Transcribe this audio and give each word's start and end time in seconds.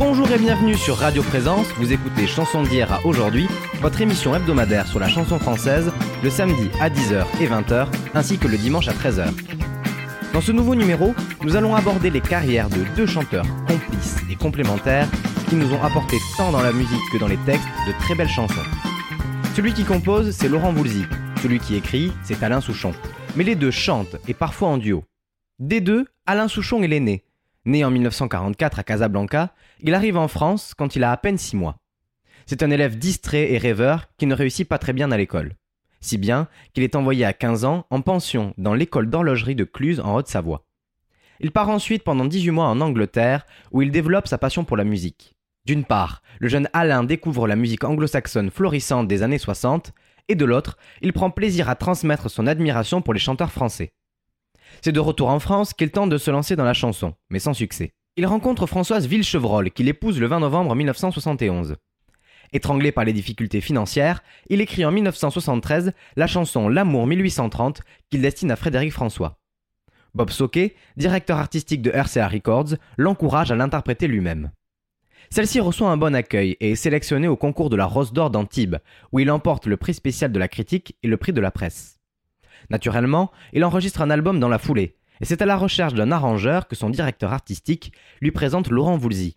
Bonjour 0.00 0.32
et 0.32 0.38
bienvenue 0.38 0.76
sur 0.76 0.96
Radio 0.96 1.22
Présence, 1.22 1.66
vous 1.76 1.92
écoutez 1.92 2.26
Chanson 2.26 2.62
d'hier 2.62 2.90
à 2.90 3.04
aujourd'hui, 3.04 3.46
votre 3.82 4.00
émission 4.00 4.34
hebdomadaire 4.34 4.86
sur 4.86 4.98
la 4.98 5.08
chanson 5.08 5.38
française, 5.38 5.92
le 6.24 6.30
samedi 6.30 6.70
à 6.80 6.88
10h 6.88 7.26
et 7.42 7.46
20h, 7.46 7.86
ainsi 8.14 8.38
que 8.38 8.48
le 8.48 8.56
dimanche 8.56 8.88
à 8.88 8.92
13h. 8.92 9.28
Dans 10.32 10.40
ce 10.40 10.52
nouveau 10.52 10.74
numéro, 10.74 11.14
nous 11.42 11.54
allons 11.54 11.76
aborder 11.76 12.08
les 12.08 12.22
carrières 12.22 12.70
de 12.70 12.82
deux 12.96 13.04
chanteurs 13.04 13.44
complices 13.68 14.16
et 14.30 14.36
complémentaires 14.36 15.06
qui 15.50 15.56
nous 15.56 15.70
ont 15.74 15.82
apporté 15.82 16.16
tant 16.38 16.50
dans 16.50 16.62
la 16.62 16.72
musique 16.72 17.02
que 17.12 17.18
dans 17.18 17.28
les 17.28 17.36
textes 17.44 17.68
de 17.86 17.92
très 17.98 18.14
belles 18.14 18.26
chansons. 18.26 18.54
Celui 19.54 19.74
qui 19.74 19.84
compose, 19.84 20.30
c'est 20.30 20.48
Laurent 20.48 20.72
Voulzy. 20.72 21.04
Celui 21.42 21.58
qui 21.58 21.74
écrit, 21.74 22.10
c'est 22.22 22.42
Alain 22.42 22.62
Souchon. 22.62 22.94
Mais 23.36 23.44
les 23.44 23.54
deux 23.54 23.70
chantent, 23.70 24.16
et 24.26 24.32
parfois 24.32 24.68
en 24.68 24.78
duo. 24.78 25.04
Des 25.58 25.82
deux, 25.82 26.06
Alain 26.24 26.48
Souchon 26.48 26.82
est 26.82 26.88
l'aîné. 26.88 27.22
Né 27.70 27.84
en 27.84 27.90
1944 27.92 28.80
à 28.80 28.82
Casablanca, 28.82 29.54
il 29.78 29.94
arrive 29.94 30.16
en 30.16 30.26
France 30.26 30.74
quand 30.76 30.96
il 30.96 31.04
a 31.04 31.12
à 31.12 31.16
peine 31.16 31.38
6 31.38 31.54
mois. 31.54 31.76
C'est 32.46 32.64
un 32.64 32.70
élève 32.70 32.98
distrait 32.98 33.52
et 33.52 33.58
rêveur 33.58 34.06
qui 34.18 34.26
ne 34.26 34.34
réussit 34.34 34.68
pas 34.68 34.78
très 34.78 34.92
bien 34.92 35.12
à 35.12 35.16
l'école. 35.16 35.54
Si 36.00 36.18
bien 36.18 36.48
qu'il 36.74 36.82
est 36.82 36.96
envoyé 36.96 37.24
à 37.24 37.32
15 37.32 37.64
ans 37.64 37.86
en 37.90 38.00
pension 38.00 38.54
dans 38.58 38.74
l'école 38.74 39.08
d'horlogerie 39.08 39.54
de 39.54 39.62
Cluse 39.62 40.00
en 40.00 40.16
Haute-Savoie. 40.16 40.64
Il 41.38 41.52
part 41.52 41.68
ensuite 41.68 42.02
pendant 42.02 42.24
18 42.24 42.50
mois 42.50 42.66
en 42.66 42.80
Angleterre 42.80 43.46
où 43.70 43.82
il 43.82 43.92
développe 43.92 44.26
sa 44.26 44.36
passion 44.36 44.64
pour 44.64 44.76
la 44.76 44.82
musique. 44.82 45.36
D'une 45.64 45.84
part, 45.84 46.22
le 46.40 46.48
jeune 46.48 46.68
Alain 46.72 47.04
découvre 47.04 47.46
la 47.46 47.54
musique 47.54 47.84
anglo-saxonne 47.84 48.50
florissante 48.50 49.06
des 49.06 49.22
années 49.22 49.38
60, 49.38 49.92
et 50.26 50.34
de 50.34 50.44
l'autre, 50.44 50.76
il 51.02 51.12
prend 51.12 51.30
plaisir 51.30 51.68
à 51.68 51.76
transmettre 51.76 52.30
son 52.30 52.48
admiration 52.48 53.00
pour 53.00 53.14
les 53.14 53.20
chanteurs 53.20 53.52
français. 53.52 53.92
C'est 54.82 54.92
de 54.92 55.00
retour 55.00 55.28
en 55.28 55.40
France 55.40 55.74
qu'il 55.74 55.90
tente 55.90 56.10
de 56.10 56.18
se 56.18 56.30
lancer 56.30 56.56
dans 56.56 56.64
la 56.64 56.72
chanson, 56.72 57.14
mais 57.28 57.38
sans 57.38 57.52
succès. 57.52 57.92
Il 58.16 58.26
rencontre 58.26 58.66
Françoise 58.66 59.06
Villechevrolle, 59.06 59.70
qu'il 59.70 59.88
épouse 59.88 60.18
le 60.18 60.26
20 60.26 60.40
novembre 60.40 60.74
1971. 60.74 61.76
Étranglé 62.52 62.90
par 62.90 63.04
les 63.04 63.12
difficultés 63.12 63.60
financières, 63.60 64.22
il 64.48 64.60
écrit 64.60 64.84
en 64.84 64.90
1973 64.90 65.92
la 66.16 66.26
chanson 66.26 66.68
L'amour 66.68 67.06
1830 67.06 67.82
qu'il 68.10 68.22
destine 68.22 68.50
à 68.50 68.56
Frédéric 68.56 68.92
François. 68.92 69.38
Bob 70.14 70.30
Soquet, 70.30 70.74
directeur 70.96 71.38
artistique 71.38 71.82
de 71.82 71.90
RCA 71.90 72.26
Records, 72.26 72.74
l'encourage 72.96 73.52
à 73.52 73.56
l'interpréter 73.56 74.08
lui-même. 74.08 74.50
Celle-ci 75.30 75.60
reçoit 75.60 75.90
un 75.90 75.96
bon 75.96 76.14
accueil 76.16 76.56
et 76.58 76.72
est 76.72 76.76
sélectionnée 76.76 77.28
au 77.28 77.36
concours 77.36 77.70
de 77.70 77.76
la 77.76 77.86
Rose 77.86 78.12
d'Or 78.12 78.30
d'Antibes, 78.30 78.78
où 79.12 79.20
il 79.20 79.30
emporte 79.30 79.66
le 79.66 79.76
prix 79.76 79.94
spécial 79.94 80.32
de 80.32 80.38
la 80.40 80.48
critique 80.48 80.96
et 81.04 81.08
le 81.08 81.16
prix 81.16 81.32
de 81.32 81.40
la 81.40 81.52
presse. 81.52 81.99
Naturellement, 82.70 83.30
il 83.52 83.64
enregistre 83.64 84.00
un 84.02 84.10
album 84.10 84.40
dans 84.40 84.48
la 84.48 84.58
foulée, 84.58 84.96
et 85.20 85.24
c'est 85.24 85.42
à 85.42 85.46
la 85.46 85.56
recherche 85.56 85.94
d'un 85.94 86.12
arrangeur 86.12 86.68
que 86.68 86.76
son 86.76 86.90
directeur 86.90 87.32
artistique 87.32 87.92
lui 88.20 88.30
présente 88.30 88.70
Laurent 88.70 88.96
Voulzy. 88.96 89.36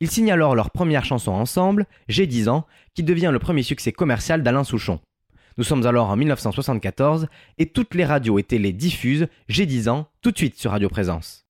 Ils 0.00 0.10
signent 0.10 0.32
alors 0.32 0.56
leur 0.56 0.70
première 0.70 1.04
chanson 1.04 1.30
ensemble, 1.30 1.86
J'ai 2.08 2.26
10 2.26 2.48
ans, 2.48 2.66
qui 2.94 3.04
devient 3.04 3.30
le 3.32 3.38
premier 3.38 3.62
succès 3.62 3.92
commercial 3.92 4.42
d'Alain 4.42 4.64
Souchon. 4.64 4.98
Nous 5.58 5.64
sommes 5.64 5.86
alors 5.86 6.08
en 6.10 6.16
1974 6.16 7.28
et 7.58 7.66
toutes 7.66 7.94
les 7.94 8.04
radios 8.04 8.38
et 8.38 8.42
télé 8.42 8.72
diffusent 8.72 9.28
J'ai 9.48 9.66
10 9.66 9.88
ans 9.88 10.08
tout 10.20 10.32
de 10.32 10.38
suite 10.38 10.58
sur 10.58 10.72
Radio 10.72 10.88
Présence. 10.88 11.46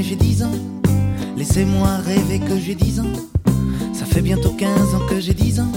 J'ai 0.00 0.16
10 0.16 0.44
ans. 0.44 0.58
Laissez-moi 1.36 1.88
rêver 2.04 2.38
que 2.38 2.58
j'ai 2.58 2.74
10 2.74 3.00
ans. 3.00 3.12
Ça 3.92 4.06
fait 4.06 4.22
bientôt 4.22 4.54
15 4.56 4.94
ans 4.94 5.06
que 5.08 5.20
j'ai 5.20 5.34
10 5.34 5.60
ans. 5.60 5.72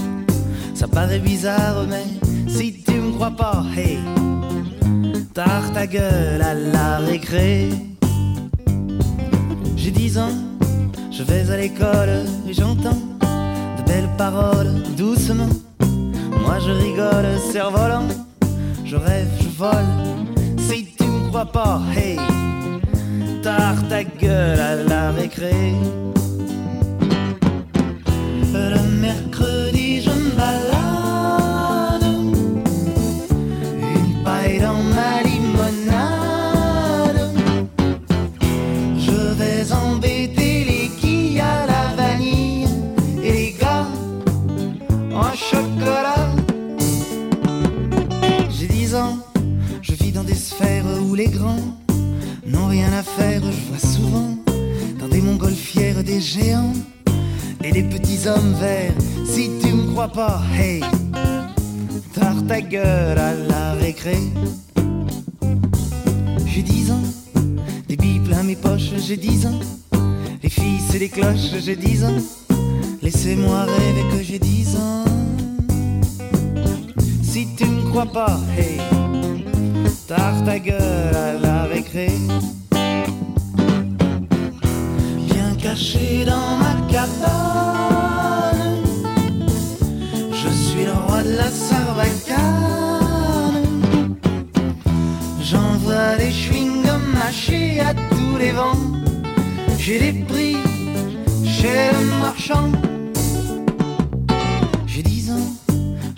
Ça 0.74 0.88
paraît 0.88 1.18
bizarre, 1.18 1.84
mais 1.88 2.06
si 2.48 2.82
tu 2.82 2.92
me 2.92 3.12
crois 3.12 3.32
pas, 3.32 3.64
hey, 3.76 3.98
tard 5.34 5.70
ta 5.74 5.86
gueule 5.86 6.40
à 6.40 6.54
la 6.54 6.98
récré. 6.98 7.68
J'ai 9.76 9.90
10 9.90 10.18
ans, 10.18 10.36
je 11.10 11.22
vais 11.22 11.50
à 11.50 11.56
l'école 11.58 12.24
et 12.48 12.54
j'entends 12.54 13.02
de 13.78 13.82
belles 13.86 14.10
paroles 14.16 14.82
doucement. 14.96 15.50
Moi 16.42 16.58
je 16.64 16.70
rigole, 16.70 17.26
cerf-volant, 17.52 18.08
je 18.84 18.96
rêve, 18.96 19.28
je 19.40 19.48
vole. 19.48 19.92
Si 20.58 20.86
tu 20.96 21.04
me 21.04 21.28
crois 21.28 21.46
pas, 21.46 21.82
hey, 21.94 22.18
ta 23.88 24.02
gueule 24.02 24.58
à 24.58 24.74
la 24.74 25.12
récré. 25.12 25.72
Le 28.52 28.80
mercredi, 29.00 29.25
Si 59.24 59.50
tu 59.62 59.72
me 59.72 59.92
crois 59.92 60.08
pas, 60.08 60.42
hey, 60.58 60.80
tard 62.12 62.44
ta 62.48 62.60
gueule 62.60 63.16
à 63.16 63.32
la 63.32 63.74
récré. 63.74 64.16
J'ai 66.44 66.62
10 66.62 66.90
ans, 66.90 67.02
des 67.86 67.96
billes 67.96 68.18
plein 68.18 68.42
mes 68.42 68.56
poches, 68.56 68.90
j'ai 68.98 69.16
10 69.16 69.46
ans. 69.46 69.60
Les 70.42 70.48
filles, 70.48 70.80
c'est 70.90 70.98
des 70.98 71.08
cloches, 71.08 71.54
j'ai 71.60 71.76
10 71.76 72.04
ans. 72.04 72.18
Laissez-moi 73.00 73.62
rêver 73.62 74.04
que 74.10 74.20
j'ai 74.24 74.40
10 74.40 74.76
ans. 74.76 75.04
Si 77.22 77.46
tu 77.56 77.66
me 77.66 77.82
crois 77.90 78.06
pas, 78.06 78.40
hey, 78.58 78.80
tard 80.08 80.42
ta 80.44 80.58
gueule 80.58 81.14
à 81.14 81.34
la 81.34 81.62
récré. 81.66 82.08
Bien 85.30 85.54
caché 85.62 86.24
dans 86.24 86.56
ma 86.58 86.74
cabane, 86.90 87.95
suis 90.76 90.84
le 90.84 90.92
roi 90.92 91.22
de 91.22 91.36
la 91.36 91.50
sarbacane. 91.50 92.36
J'envoie 95.40 96.16
des 96.18 96.30
chewing-gums 96.30 97.08
mâchés 97.14 97.80
à 97.80 97.94
tous 97.94 98.36
les 98.38 98.52
vents. 98.52 98.78
J'ai 99.78 99.98
des 99.98 100.12
prix 100.24 100.56
chez 101.44 101.90
le 101.96 102.04
marchand. 102.20 102.70
J'ai 104.86 105.02
10 105.02 105.30
ans, 105.30 105.48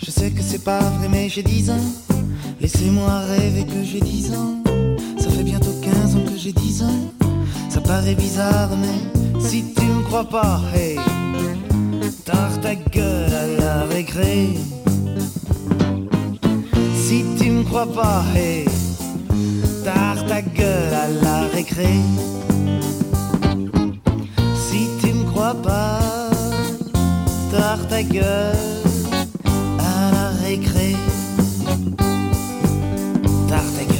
je 0.03 0.11
sais 0.11 0.31
que 0.31 0.41
c'est 0.41 0.63
pas 0.63 0.79
vrai, 0.79 1.07
mais 1.09 1.29
j'ai 1.29 1.43
10 1.43 1.69
ans. 1.71 1.87
Laissez-moi 2.59 3.19
rêver 3.33 3.65
que 3.65 3.83
j'ai 3.83 4.01
10 4.01 4.33
ans. 4.33 4.55
Ça 5.17 5.29
fait 5.29 5.43
bientôt 5.43 5.73
15 5.81 6.15
ans 6.15 6.25
que 6.25 6.37
j'ai 6.37 6.53
10 6.53 6.83
ans. 6.83 7.01
Ça 7.69 7.81
paraît 7.81 8.15
bizarre, 8.15 8.71
mais 8.81 8.99
si 9.39 9.73
tu 9.75 9.83
me 9.83 10.01
crois 10.03 10.27
pas, 10.27 10.61
hey, 10.73 10.97
tard 12.25 12.59
ta 12.61 12.75
gueule 12.75 13.58
Si 16.95 17.25
tu 17.37 17.51
me 17.51 17.63
crois 17.63 17.85
pas, 17.85 18.23
hey, 18.33 18.63
tard 19.83 20.25
ta 20.25 20.41
gueule 20.41 20.93
à 20.93 21.09
la 21.21 21.41
récré. 21.47 21.89
Si 24.55 24.87
tu 25.01 25.13
me 25.13 25.25
crois 25.25 25.53
pas, 25.53 25.99
tard 27.51 27.85
ta 27.89 28.01
gueule 28.01 28.55
à 29.79 30.11
la 30.13 30.29
récré. 30.45 30.95
Gueule. 33.49 33.97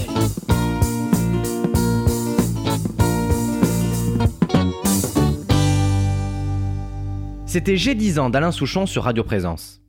C'était 7.46 7.76
J'ai 7.76 7.96
10 7.96 8.20
ans 8.20 8.30
d'Alain 8.30 8.54
Souchon 8.54 8.86
sur 8.86 9.04
Radio 9.04 9.26
Présence. 9.26 9.82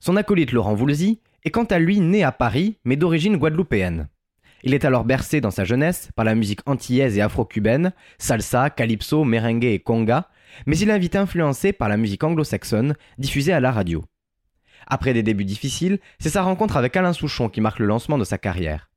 Son 0.00 0.16
acolyte 0.16 0.52
Laurent 0.52 0.74
Voulzy 0.74 1.20
est 1.44 1.50
quant 1.50 1.64
à 1.64 1.78
lui 1.78 2.00
né 2.00 2.24
à 2.24 2.32
Paris, 2.32 2.78
mais 2.84 2.96
d'origine 2.96 3.36
guadeloupéenne. 3.36 4.08
Il 4.62 4.72
est 4.72 4.86
alors 4.86 5.04
bercé 5.04 5.42
dans 5.42 5.50
sa 5.50 5.64
jeunesse 5.64 6.08
par 6.16 6.24
la 6.24 6.34
musique 6.34 6.60
antillaise 6.66 7.18
et 7.18 7.20
afro-cubaine, 7.20 7.92
salsa, 8.18 8.70
calypso, 8.70 9.24
merengue 9.24 9.64
et 9.64 9.78
conga, 9.78 10.28
mais 10.64 10.78
il 10.78 10.88
est 10.88 10.98
vite 10.98 11.16
influencé 11.16 11.74
par 11.74 11.90
la 11.90 11.98
musique 11.98 12.24
anglo-saxonne 12.24 12.94
diffusée 13.18 13.52
à 13.52 13.60
la 13.60 13.72
radio. 13.72 14.02
Après 14.86 15.12
des 15.12 15.22
débuts 15.22 15.44
difficiles, 15.44 15.98
c'est 16.18 16.30
sa 16.30 16.42
rencontre 16.42 16.78
avec 16.78 16.96
Alain 16.96 17.12
Souchon 17.12 17.50
qui 17.50 17.60
marque 17.60 17.78
le 17.78 17.86
lancement 17.86 18.16
de 18.16 18.24
sa 18.24 18.38
carrière. 18.38 18.90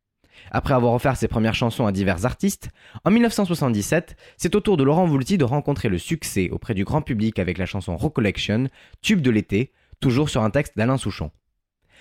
Après 0.51 0.73
avoir 0.73 0.93
offert 0.93 1.17
ses 1.17 1.27
premières 1.27 1.53
chansons 1.53 1.85
à 1.85 1.91
divers 1.91 2.25
artistes, 2.25 2.69
en 3.03 3.11
1977, 3.11 4.15
c'est 4.37 4.55
au 4.55 4.61
tour 4.61 4.77
de 4.77 4.83
Laurent 4.83 5.05
Voulzy 5.05 5.37
de 5.37 5.43
rencontrer 5.43 5.89
le 5.89 5.97
succès 5.97 6.49
auprès 6.49 6.73
du 6.73 6.85
grand 6.85 7.01
public 7.01 7.39
avec 7.39 7.57
la 7.57 7.65
chanson 7.65 7.95
Recollection, 7.97 8.67
tube 9.01 9.21
de 9.21 9.31
l'été, 9.31 9.71
toujours 10.03 10.29
sur 10.29 10.43
un 10.43 10.49
texte 10.49 10.73
d'Alain 10.75 10.97
Souchon. 10.97 11.31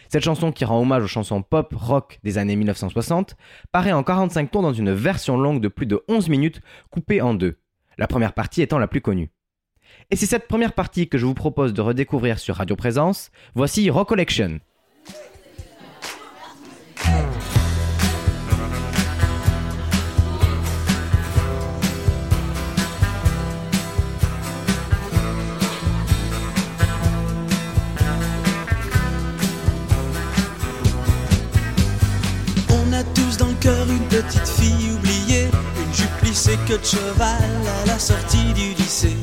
Cette 0.09 0.25
chanson 0.25 0.51
qui 0.51 0.65
rend 0.65 0.81
hommage 0.81 1.05
aux 1.05 1.09
chansons 1.09 1.41
pop 1.41 1.73
rock 1.73 2.19
des 2.25 2.37
années 2.37 2.57
1960 2.57 3.37
paraît 3.71 3.93
en 3.93 4.03
45 4.03 4.51
tours 4.51 4.63
dans 4.63 4.73
une 4.73 4.93
version 4.93 5.39
longue 5.39 5.61
de 5.61 5.69
plus 5.69 5.87
de 5.87 6.03
11 6.09 6.29
minutes 6.29 6.61
coupée 6.91 7.21
en 7.23 7.33
deux, 7.33 7.61
la 7.99 8.09
première 8.09 8.33
partie 8.33 8.61
étant 8.61 8.81
la 8.81 8.89
plus 8.89 9.01
connue. 9.01 9.31
Et 10.11 10.17
c'est 10.17 10.27
cette 10.27 10.49
première 10.49 10.73
partie 10.73 11.09
que 11.09 11.17
je 11.17 11.25
vous 11.25 11.35
propose 11.35 11.73
de 11.73 11.81
redécouvrir 11.81 12.41
sur 12.41 12.57
Radio 12.57 12.75
Présence. 12.75 13.31
Voici 13.55 13.89
Recollection. 13.89 14.59
Petite 33.63 34.49
fille 34.49 34.91
oubliée, 34.93 35.49
une 35.77 35.95
jupe 35.95 36.17
plissée 36.21 36.59
que 36.67 36.75
de 36.75 36.85
cheval 36.85 37.43
à 37.83 37.87
la 37.87 37.99
sortie 37.99 38.53
du 38.55 38.75
lycée. 38.75 39.17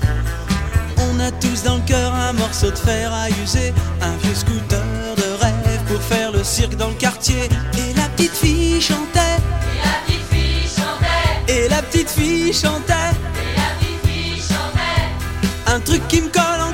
On 0.97 1.19
a 1.19 1.31
tous 1.31 1.63
dans 1.63 1.75
le 1.75 1.81
cœur 1.81 2.13
un 2.13 2.33
morceau 2.33 2.71
de 2.71 2.77
fer 2.77 3.11
à 3.13 3.29
user, 3.29 3.73
un 4.01 4.15
vieux 4.23 4.35
scooter 4.35 4.83
de 5.17 5.43
rêve 5.43 5.83
pour 5.87 6.01
faire 6.01 6.31
le 6.31 6.43
cirque 6.43 6.75
dans 6.75 6.89
le 6.89 6.95
quartier. 6.95 7.49
Et 7.77 7.93
la 7.95 8.07
petite 8.09 8.35
fille 8.35 8.81
chantait. 8.81 9.37
Et 9.75 9.83
la 9.83 9.91
petite 10.05 10.27
fille 10.31 10.69
chantait. 10.77 11.53
Et 11.53 11.69
la 11.69 11.81
petite 11.81 12.09
fille 12.09 12.53
chantait. 12.53 12.93
Et 12.93 13.55
la 13.57 13.69
petite 13.77 14.07
fille 14.07 14.41
chantait. 14.41 15.73
Un 15.73 15.79
truc 15.79 16.07
qui 16.07 16.21
me 16.21 16.29
colle 16.29 16.61
encore 16.61 16.68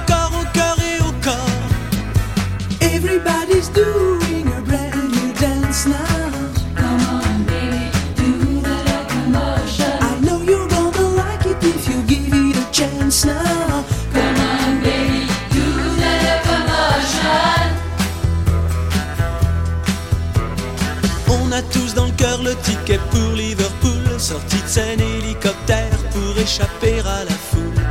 ticket 22.66 23.00
pour 23.12 23.32
Liverpool, 23.34 24.20
sortie 24.20 24.62
de 24.62 24.68
scène 24.68 25.00
hélicoptère 25.00 25.98
pour 26.12 26.38
échapper 26.38 27.00
à 27.00 27.24
la 27.24 27.38
foule. 27.50 27.82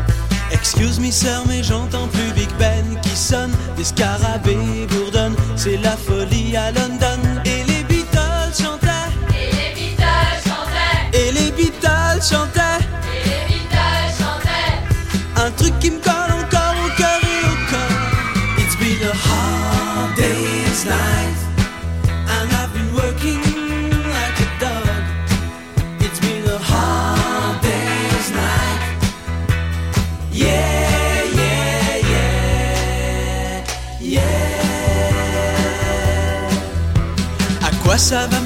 Excuse 0.50 0.98
me 0.98 1.10
sœur 1.10 1.42
mais 1.48 1.62
j'entends 1.62 2.08
plus 2.08 2.32
Big 2.34 2.50
Ben 2.58 2.98
qui 3.02 3.16
sonne, 3.16 3.52
des 3.76 3.84
scarabées 3.84 4.86
bourdonnent, 4.88 5.36
c'est 5.56 5.76
la 5.78 5.96
folie 5.96 6.56
à 6.56 6.72
London. 6.72 7.23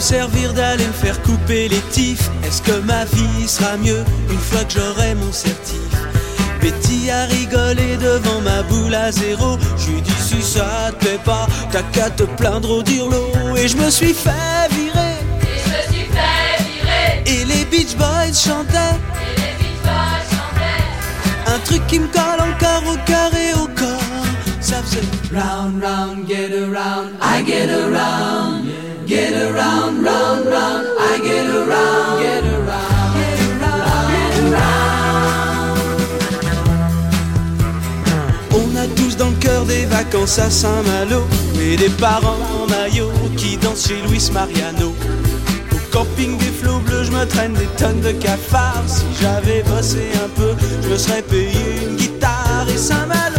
Servir 0.08 0.54
d'aller 0.54 0.86
me 0.86 0.92
faire 0.92 1.20
couper 1.20 1.68
les 1.68 1.82
tifs 1.90 2.30
Est-ce 2.42 2.62
que 2.62 2.80
ma 2.80 3.04
vie 3.04 3.46
sera 3.46 3.76
mieux 3.76 4.02
une 4.30 4.38
fois 4.38 4.64
que 4.64 4.72
j'aurai 4.72 5.14
mon 5.14 5.30
certif? 5.30 5.92
Betty 6.62 7.10
a 7.10 7.26
rigolé 7.26 7.98
devant 7.98 8.40
ma 8.40 8.62
boule 8.62 8.94
à 8.94 9.12
zéro. 9.12 9.58
Je 9.76 9.90
lui 9.90 10.00
dis 10.00 10.20
si 10.28 10.40
ça 10.40 10.92
te 10.92 11.04
plaît 11.04 11.20
pas, 11.24 11.46
t'as 11.70 11.82
qu'à 11.92 12.08
te 12.08 12.22
plaindre 12.22 12.70
au 12.70 12.82
dirlo. 12.82 13.22
Et 13.58 13.68
je 13.68 13.76
me 13.76 13.90
suis 13.90 14.14
fait 14.14 14.66
virer. 14.70 15.16
Et 15.42 15.58
je 15.62 15.68
me 15.76 15.82
suis 15.92 16.08
fait 16.16 16.56
virer. 16.64 17.10
Et 17.26 17.44
les 17.44 17.64
Beach 17.66 17.94
Boys 17.96 18.32
chantaient. 18.32 18.96
Et 19.26 19.34
les 19.42 19.54
Beatles 19.60 20.26
chantaient. 20.32 21.54
Un 21.54 21.58
truc 21.66 21.86
qui 21.86 22.00
me 22.00 22.08
colle 22.08 22.40
encore 22.50 22.84
au 22.94 22.96
cœur 23.04 23.30
et 23.34 23.52
au 23.60 23.66
corps. 23.66 24.26
Ça 24.60 24.82
faisait 24.82 25.02
round, 25.34 25.84
round, 25.84 26.26
get 26.26 26.50
around, 26.54 27.10
I 27.22 27.44
get 27.46 27.68
around. 27.70 28.67
Get 29.08 29.32
around, 29.32 30.04
round, 30.04 30.44
round, 30.44 30.86
I 31.00 31.18
get 31.24 31.48
around. 31.48 32.20
Get 32.20 32.44
around, 32.44 33.14
get 33.16 33.40
around, 33.56 34.10
get 34.12 34.36
around. 34.52 34.98
On 38.52 38.76
a 38.76 38.86
tous 38.94 39.16
dans 39.16 39.30
le 39.30 39.36
cœur 39.36 39.64
des 39.64 39.86
vacances 39.86 40.38
à 40.38 40.50
Saint-Malo 40.50 41.26
et 41.58 41.76
des 41.76 41.88
parents 41.88 42.36
en 42.62 42.66
maillot 42.66 43.10
qui 43.38 43.56
dansent 43.56 43.86
chez 43.88 43.96
Luis 44.08 44.28
Mariano. 44.30 44.94
Au 45.72 45.78
camping 45.90 46.36
des 46.36 46.52
flots 46.52 46.80
bleus, 46.80 47.04
je 47.04 47.12
me 47.12 47.24
traîne 47.24 47.54
des 47.54 47.68
tonnes 47.78 48.02
de 48.02 48.12
cafards. 48.12 48.84
Si 48.86 49.06
j'avais 49.22 49.62
bossé 49.62 50.10
un 50.22 50.28
peu, 50.38 50.54
je 50.82 50.88
me 50.90 50.98
serais 50.98 51.22
payé 51.22 51.80
une 51.82 51.96
guitare 51.96 52.66
et 52.68 52.76
Saint-Malo 52.76 53.37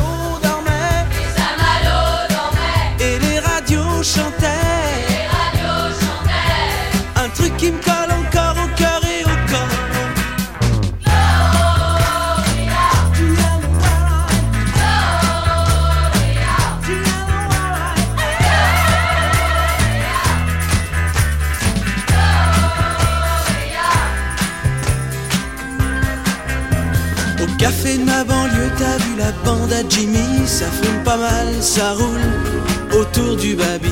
la 29.19 29.31
bande 29.43 29.71
à 29.73 29.87
Jimmy 29.87 30.47
Ça 30.47 30.65
fume 30.81 31.03
pas 31.03 31.17
mal, 31.17 31.47
ça 31.61 31.93
roule 31.93 32.99
autour 32.99 33.35
du 33.35 33.55
baby 33.55 33.91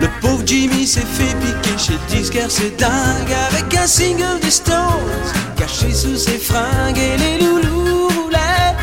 Le 0.00 0.08
pauvre 0.20 0.42
Jimmy 0.44 0.86
s'est 0.86 1.00
fait 1.00 1.34
piquer 1.40 1.78
chez 1.78 1.98
disquaire, 2.14 2.50
c'est 2.50 2.76
dingue 2.76 3.34
Avec 3.50 3.74
un 3.74 3.86
single 3.86 4.38
des 4.40 4.50
Stones 4.50 5.24
Caché 5.56 5.92
sous 5.92 6.16
ses 6.16 6.38
fringues 6.38 6.98
Et 6.98 7.16
les 7.16 7.38
loulous 7.44 8.08
roulaient 8.08 8.76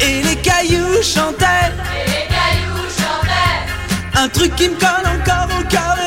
Et 0.00 0.22
les 0.22 0.36
cailloux 0.36 1.02
chantaient 1.02 1.72
Et 1.98 2.06
les 2.14 2.26
cailloux 2.34 2.88
chantaient. 3.00 4.22
Un 4.22 4.28
truc 4.28 4.54
qui 4.56 4.68
me 4.68 4.76
colle 4.76 5.06
encore 5.20 5.48
au 5.60 5.64
cœur 5.68 6.01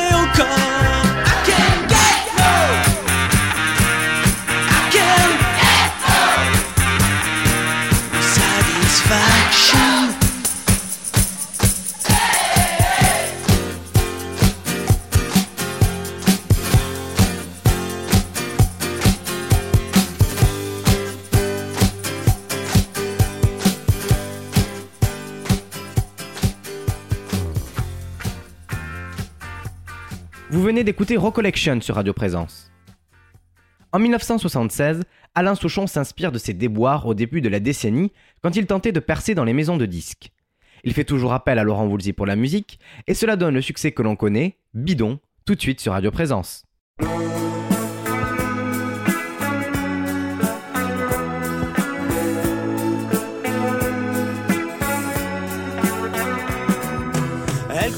venez 30.66 30.82
d'écouter 30.82 31.16
Recollection 31.16 31.80
sur 31.80 31.94
Radio 31.94 32.12
Présence. 32.12 32.72
En 33.92 34.00
1976, 34.00 35.04
Alain 35.36 35.54
Souchon 35.54 35.86
s'inspire 35.86 36.32
de 36.32 36.38
ses 36.38 36.54
déboires 36.54 37.06
au 37.06 37.14
début 37.14 37.40
de 37.40 37.48
la 37.48 37.60
décennie 37.60 38.10
quand 38.42 38.56
il 38.56 38.66
tentait 38.66 38.90
de 38.90 38.98
percer 38.98 39.36
dans 39.36 39.44
les 39.44 39.52
maisons 39.52 39.76
de 39.76 39.86
disques. 39.86 40.32
Il 40.82 40.92
fait 40.92 41.04
toujours 41.04 41.34
appel 41.34 41.60
à 41.60 41.62
Laurent 41.62 41.86
Voulzy 41.86 42.12
pour 42.12 42.26
la 42.26 42.34
musique 42.34 42.80
et 43.06 43.14
cela 43.14 43.36
donne 43.36 43.54
le 43.54 43.62
succès 43.62 43.92
que 43.92 44.02
l'on 44.02 44.16
connaît, 44.16 44.58
Bidon, 44.74 45.20
tout 45.44 45.54
de 45.54 45.60
suite 45.60 45.80
sur 45.80 45.92
Radio 45.92 46.10
Présence. 46.10 46.64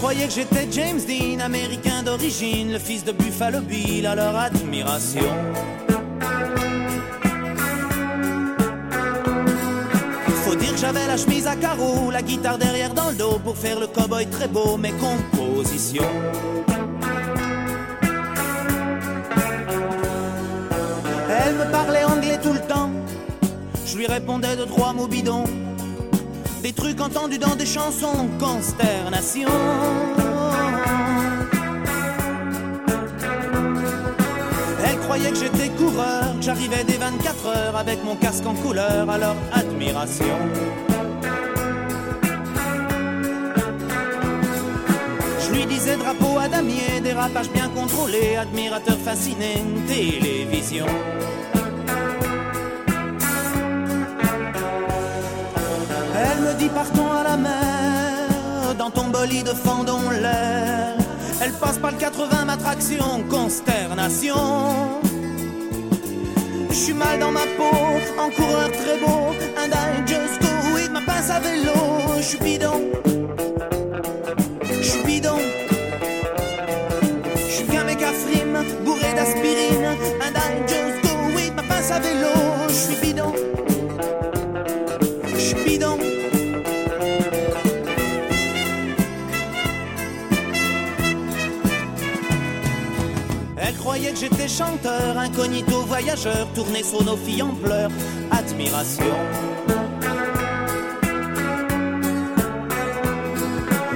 Croyait 0.09 0.27
que 0.27 0.33
j'étais 0.33 0.67
James 0.73 1.01
Dean, 1.07 1.39
américain 1.41 2.03
d'origine, 2.03 2.73
le 2.73 2.79
fils 2.79 3.05
de 3.05 3.13
Buffalo 3.13 3.61
Bill, 3.61 4.07
à 4.07 4.15
leur 4.15 4.35
admiration. 4.35 5.21
Faut 10.47 10.55
dire 10.55 10.73
que 10.73 10.79
j'avais 10.79 11.07
la 11.07 11.19
chemise 11.19 11.47
à 11.47 11.57
carreaux, 11.57 12.11
la 12.11 12.23
guitare 12.23 12.57
derrière 12.57 12.95
dans 12.95 13.11
le 13.11 13.17
dos 13.17 13.39
pour 13.45 13.55
faire 13.55 13.79
le 13.79 13.87
cowboy 13.87 14.27
très 14.29 14.49
beau, 14.49 14.79
mes 14.79 14.93
compositions. 14.93 16.03
Elle 21.29 21.55
me 21.55 21.71
parlait 21.71 22.05
anglais 22.05 22.41
tout 22.43 22.55
le 22.55 22.61
temps, 22.61 22.91
je 23.85 23.99
lui 23.99 24.07
répondais 24.07 24.57
de 24.57 24.65
trois 24.65 24.95
mots 24.95 25.07
bidons. 25.07 25.45
Des 26.63 26.73
trucs 26.73 27.01
entendus 27.01 27.39
dans 27.39 27.55
des 27.55 27.67
chansons, 27.67 28.29
consternation. 28.39 29.49
Elle 34.85 34.99
croyait 34.99 35.31
que 35.31 35.37
j'étais 35.37 35.69
coureur, 35.71 36.35
j'arrivais 36.41 36.83
des 36.85 36.97
24 36.97 37.47
heures 37.47 37.77
avec 37.77 38.03
mon 38.05 38.17
casque 38.17 38.45
en 38.45 38.55
couleur, 38.55 39.07
leur 39.07 39.37
admiration. 39.53 40.37
Je 45.41 45.53
lui 45.53 45.65
disais 45.67 45.97
drapeau 45.97 46.39
à 46.41 46.49
damier, 46.49 47.01
dérapage 47.03 47.51
bien 47.51 47.69
contrôlé, 47.69 48.37
admirateur 48.37 48.99
fasciné, 48.99 49.63
télévision. 49.87 50.87
Dit 56.59 56.69
partons 56.71 57.13
à 57.13 57.23
la 57.23 57.37
mer, 57.37 58.75
dans 58.77 58.91
ton 58.91 59.05
bolide 59.11 59.49
fendons 59.65 60.11
l'air. 60.11 60.97
Elle 61.41 61.53
passe 61.53 61.79
par 61.79 61.93
le 61.93 61.99
80 61.99 62.47
ma 62.47 62.57
traction, 62.57 63.23
consternation. 63.31 64.35
Je 66.69 66.75
suis 66.75 66.95
mal 66.95 67.21
dans 67.21 67.31
ma 67.31 67.47
peau, 67.57 67.77
en 68.19 68.31
coureur 68.31 68.73
très 68.73 68.99
beau, 68.99 69.35
I 69.57 70.03
just 70.05 70.41
go 70.41 70.49
with 70.75 70.91
ma 70.91 71.01
pince 71.03 71.31
à 71.31 71.39
vélo. 71.39 71.73
Je 72.17 72.23
suis 72.23 72.39
bidon, 72.39 72.91
je 74.69 74.83
suis 74.83 75.03
bidon. 75.05 75.39
Je 77.37 77.53
suis 77.53 77.67
qu'un 77.67 77.85
mec 77.85 78.03
à 78.03 78.13
frime, 78.13 78.65
bourré 78.85 79.15
d'aspirine, 79.15 79.97
I 80.21 80.33
just 80.67 81.03
go 81.05 81.37
with 81.37 81.55
ma 81.55 81.63
pince 81.63 81.93
à 81.93 82.01
vélo. 82.01 82.35
Je 82.67 82.75
suis 82.75 82.97
bidon, 82.97 83.33
je 85.35 85.39
suis 85.39 85.65
bidon. 85.65 86.08
Que 94.09 94.17
j'étais 94.17 94.49
chanteur, 94.49 95.19
incognito 95.19 95.83
voyageur, 95.83 96.49
tourné 96.55 96.83
sur 96.83 97.05
nos 97.05 97.17
filles 97.17 97.43
en 97.43 97.55
pleurs, 97.55 97.91
admiration. 98.31 99.05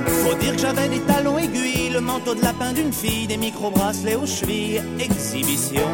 Faut 0.07 0.35
dire 0.35 0.53
que 0.53 0.59
j'avais 0.59 0.89
des 0.91 1.01
talons 1.01 1.39
aiguilles, 1.39 1.89
le 1.91 2.01
manteau 2.01 2.35
de 2.35 2.43
lapin 2.43 2.73
d'une 2.75 2.93
fille, 2.93 3.27
des 3.27 3.39
micro-bracelets 3.39 4.17
aux 4.17 4.27
chevilles, 4.27 4.83
exhibition. 5.01 5.89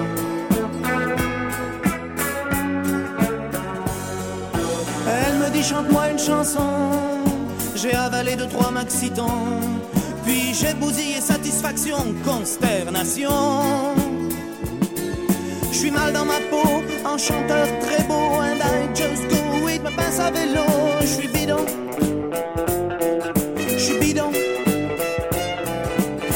Elle 5.07 5.39
me 5.39 5.49
dit 5.53 5.63
chante-moi 5.63 6.11
une 6.11 6.19
chanson, 6.19 6.91
j'ai 7.77 7.95
avalé 7.95 8.35
deux 8.35 8.49
trois 8.49 8.73
maxitons, 8.73 9.61
puis 10.27 10.53
j'ai 10.55 10.75
bousillé 10.75 11.21
satisfaction, 11.21 11.99
consternation. 12.25 14.08
Je 15.79 15.85
suis 15.85 15.93
mal 15.93 16.13
dans 16.13 16.25
ma 16.25 16.41
peau, 16.51 16.83
en 17.05 17.17
chanteur 17.17 17.69
très 17.79 18.03
beau, 18.03 18.41
and 18.43 18.59
I 18.61 18.89
just 18.97 19.23
go 19.31 19.65
with 19.65 19.81
ma 19.81 19.93
pince 19.93 20.19
à 20.19 20.29
vélo. 20.33 20.65
Je 21.03 21.07
suis 21.07 21.29
bidon, 21.29 21.65
je 23.69 23.79
suis 23.79 23.99
bidon. 24.01 24.33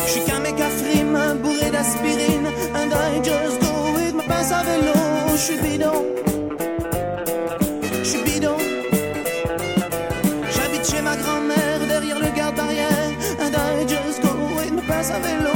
Je 0.07 0.11
suis 0.13 0.21
qu'un 0.21 0.39
mec 0.39 0.61
à 0.61 0.71
frime, 0.71 1.19
bourré 1.43 1.71
d'aspirine, 1.73 2.47
and 2.77 2.91
I 2.93 3.21
just 3.25 3.59
go 3.61 3.73
with 3.97 4.15
ma 4.15 4.23
pince 4.23 4.53
à 4.53 4.63
vélo. 4.63 4.95
Je 5.33 5.41
suis 5.41 5.59
bidon, 5.59 6.05
je 7.99 8.09
suis 8.09 8.23
bidon. 8.23 8.57
J'habite 10.55 10.89
chez 10.89 11.03
ma 11.03 11.17
grand-mère 11.17 11.81
derrière 11.89 12.21
le 12.21 12.31
garde-barrière, 12.37 13.11
and 13.41 13.53
I 13.57 13.89
just 13.89 14.23
go 14.23 14.31
with 14.57 14.71
ma 14.71 14.83
pince 14.83 15.11
à 15.11 15.19
vélo. 15.19 15.52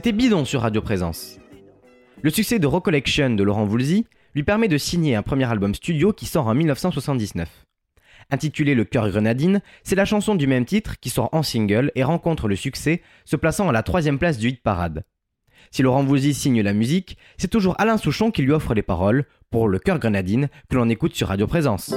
C'était 0.00 0.12
Bidon 0.12 0.46
sur 0.46 0.62
Radio 0.62 0.80
Présence. 0.80 1.38
Le 2.22 2.30
succès 2.30 2.58
de 2.58 2.66
Recollection 2.66 3.28
de 3.28 3.42
Laurent 3.42 3.66
Voulzy 3.66 4.06
lui 4.34 4.42
permet 4.44 4.66
de 4.66 4.78
signer 4.78 5.14
un 5.14 5.20
premier 5.20 5.44
album 5.44 5.74
studio 5.74 6.14
qui 6.14 6.24
sort 6.24 6.46
en 6.46 6.54
1979. 6.54 7.66
Intitulé 8.30 8.74
Le 8.74 8.84
cœur 8.84 9.10
grenadine, 9.10 9.60
c'est 9.82 9.96
la 9.96 10.06
chanson 10.06 10.36
du 10.36 10.46
même 10.46 10.64
titre 10.64 10.98
qui 11.00 11.10
sort 11.10 11.28
en 11.32 11.42
single 11.42 11.92
et 11.96 12.02
rencontre 12.02 12.48
le 12.48 12.56
succès, 12.56 13.02
se 13.26 13.36
plaçant 13.36 13.68
à 13.68 13.72
la 13.72 13.82
troisième 13.82 14.18
place 14.18 14.38
du 14.38 14.48
hit 14.48 14.62
parade. 14.62 15.04
Si 15.70 15.82
Laurent 15.82 16.02
Voulzy 16.02 16.32
signe 16.32 16.62
la 16.62 16.72
musique, 16.72 17.18
c'est 17.36 17.50
toujours 17.50 17.78
Alain 17.78 17.98
Souchon 17.98 18.30
qui 18.30 18.40
lui 18.40 18.52
offre 18.52 18.72
les 18.72 18.80
paroles 18.80 19.26
pour 19.50 19.68
Le 19.68 19.78
cœur 19.78 19.98
grenadine 19.98 20.48
que 20.70 20.76
l'on 20.76 20.88
écoute 20.88 21.14
sur 21.14 21.28
Radio 21.28 21.46
Présence. 21.46 21.92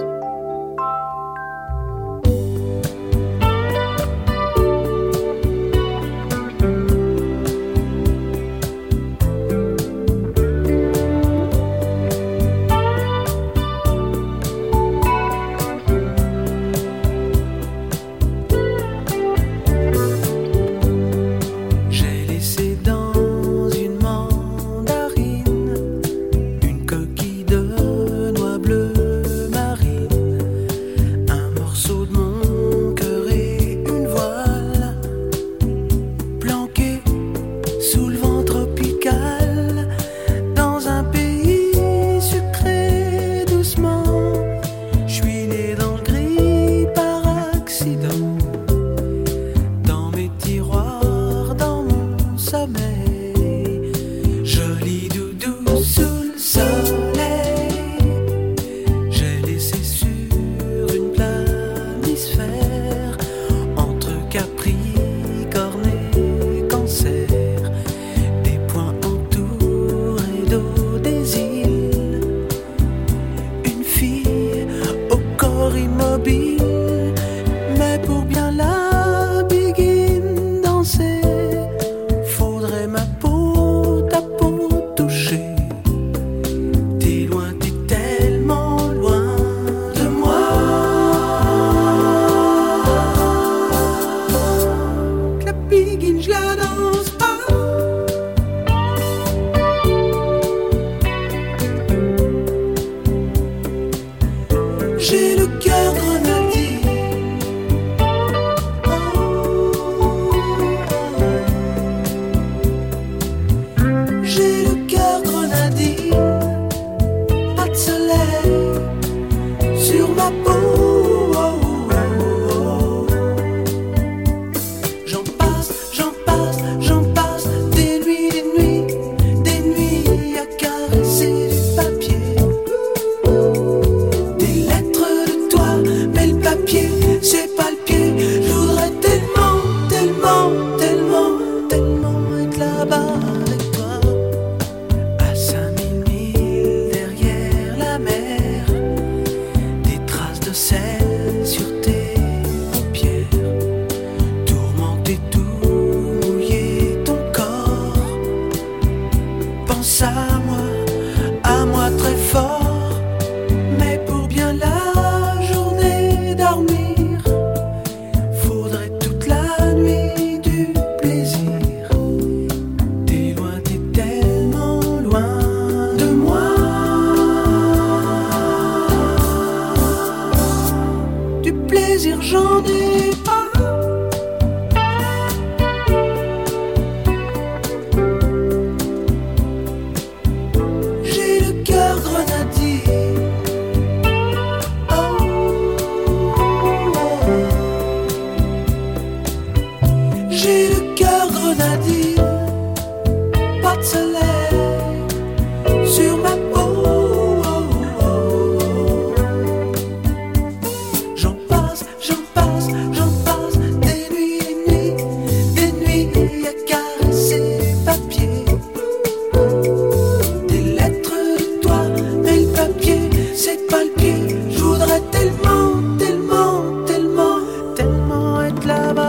love. 228.65 229.02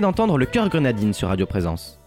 D'entendre 0.00 0.38
Le 0.38 0.46
Cœur 0.46 0.68
Grenadine 0.68 1.12
sur 1.12 1.28
Radio 1.28 1.46
Présence. 1.46 2.00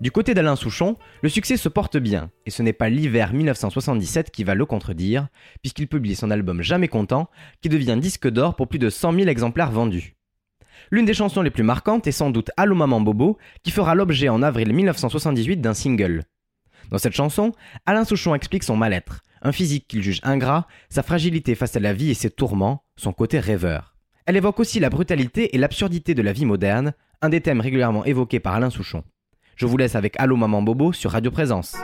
Du 0.00 0.10
côté 0.10 0.34
d'Alain 0.34 0.56
Souchon, 0.56 0.96
le 1.22 1.28
succès 1.28 1.56
se 1.56 1.68
porte 1.68 1.96
bien, 1.96 2.30
et 2.44 2.50
ce 2.50 2.62
n'est 2.62 2.72
pas 2.72 2.88
l'hiver 2.88 3.32
1977 3.32 4.30
qui 4.30 4.42
va 4.42 4.54
le 4.54 4.66
contredire, 4.66 5.28
puisqu'il 5.62 5.86
publie 5.86 6.16
son 6.16 6.30
album 6.30 6.60
Jamais 6.62 6.88
Content, 6.88 7.28
qui 7.60 7.68
devient 7.68 7.96
disque 8.00 8.28
d'or 8.28 8.56
pour 8.56 8.68
plus 8.68 8.78
de 8.78 8.90
100 8.90 9.12
000 9.12 9.28
exemplaires 9.28 9.70
vendus. 9.70 10.16
L'une 10.90 11.06
des 11.06 11.14
chansons 11.14 11.42
les 11.42 11.50
plus 11.50 11.62
marquantes 11.62 12.06
est 12.06 12.12
sans 12.12 12.30
doute 12.30 12.50
Allô 12.56 12.74
Maman 12.74 13.00
Bobo, 13.00 13.38
qui 13.62 13.70
fera 13.70 13.94
l'objet 13.94 14.28
en 14.28 14.42
avril 14.42 14.72
1978 14.72 15.60
d'un 15.60 15.74
single. 15.74 16.24
Dans 16.90 16.98
cette 16.98 17.14
chanson, 17.14 17.52
Alain 17.86 18.04
Souchon 18.04 18.34
explique 18.34 18.64
son 18.64 18.76
mal-être, 18.76 19.22
un 19.40 19.52
physique 19.52 19.86
qu'il 19.88 20.02
juge 20.02 20.20
ingrat, 20.24 20.66
sa 20.88 21.02
fragilité 21.02 21.54
face 21.54 21.76
à 21.76 21.80
la 21.80 21.92
vie 21.92 22.10
et 22.10 22.14
ses 22.14 22.30
tourments, 22.30 22.84
son 22.96 23.12
côté 23.12 23.38
rêveur. 23.38 23.91
Elle 24.26 24.36
évoque 24.36 24.60
aussi 24.60 24.78
la 24.78 24.90
brutalité 24.90 25.54
et 25.54 25.58
l'absurdité 25.58 26.14
de 26.14 26.22
la 26.22 26.32
vie 26.32 26.44
moderne, 26.44 26.92
un 27.22 27.28
des 27.28 27.40
thèmes 27.40 27.60
régulièrement 27.60 28.04
évoqués 28.04 28.40
par 28.40 28.54
Alain 28.54 28.70
Souchon. 28.70 29.02
Je 29.56 29.66
vous 29.66 29.76
laisse 29.76 29.96
avec 29.96 30.14
Allô 30.18 30.36
Maman 30.36 30.62
Bobo 30.62 30.92
sur 30.92 31.10
Radio 31.10 31.30
Présence. 31.30 31.76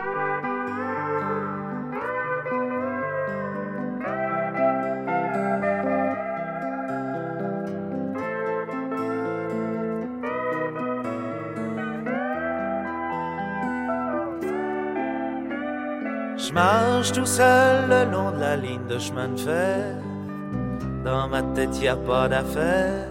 Dans 21.04 21.28
ma 21.28 21.42
tête, 21.54 21.80
y 21.80 21.88
a 21.88 21.96
pas 21.96 22.28
d'affaire. 22.28 23.06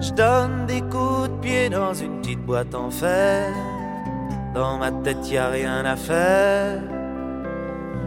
Je 0.00 0.12
donne 0.12 0.66
des 0.66 0.82
coups 0.82 1.28
de 1.28 1.36
pied 1.40 1.68
dans 1.68 1.94
une 1.94 2.20
petite 2.20 2.44
boîte 2.44 2.74
en 2.74 2.90
fer. 2.90 3.48
Dans 4.54 4.78
ma 4.78 4.90
tête, 4.90 5.30
y 5.30 5.38
a 5.38 5.48
rien 5.48 5.84
à 5.84 5.96
faire. 5.96 6.80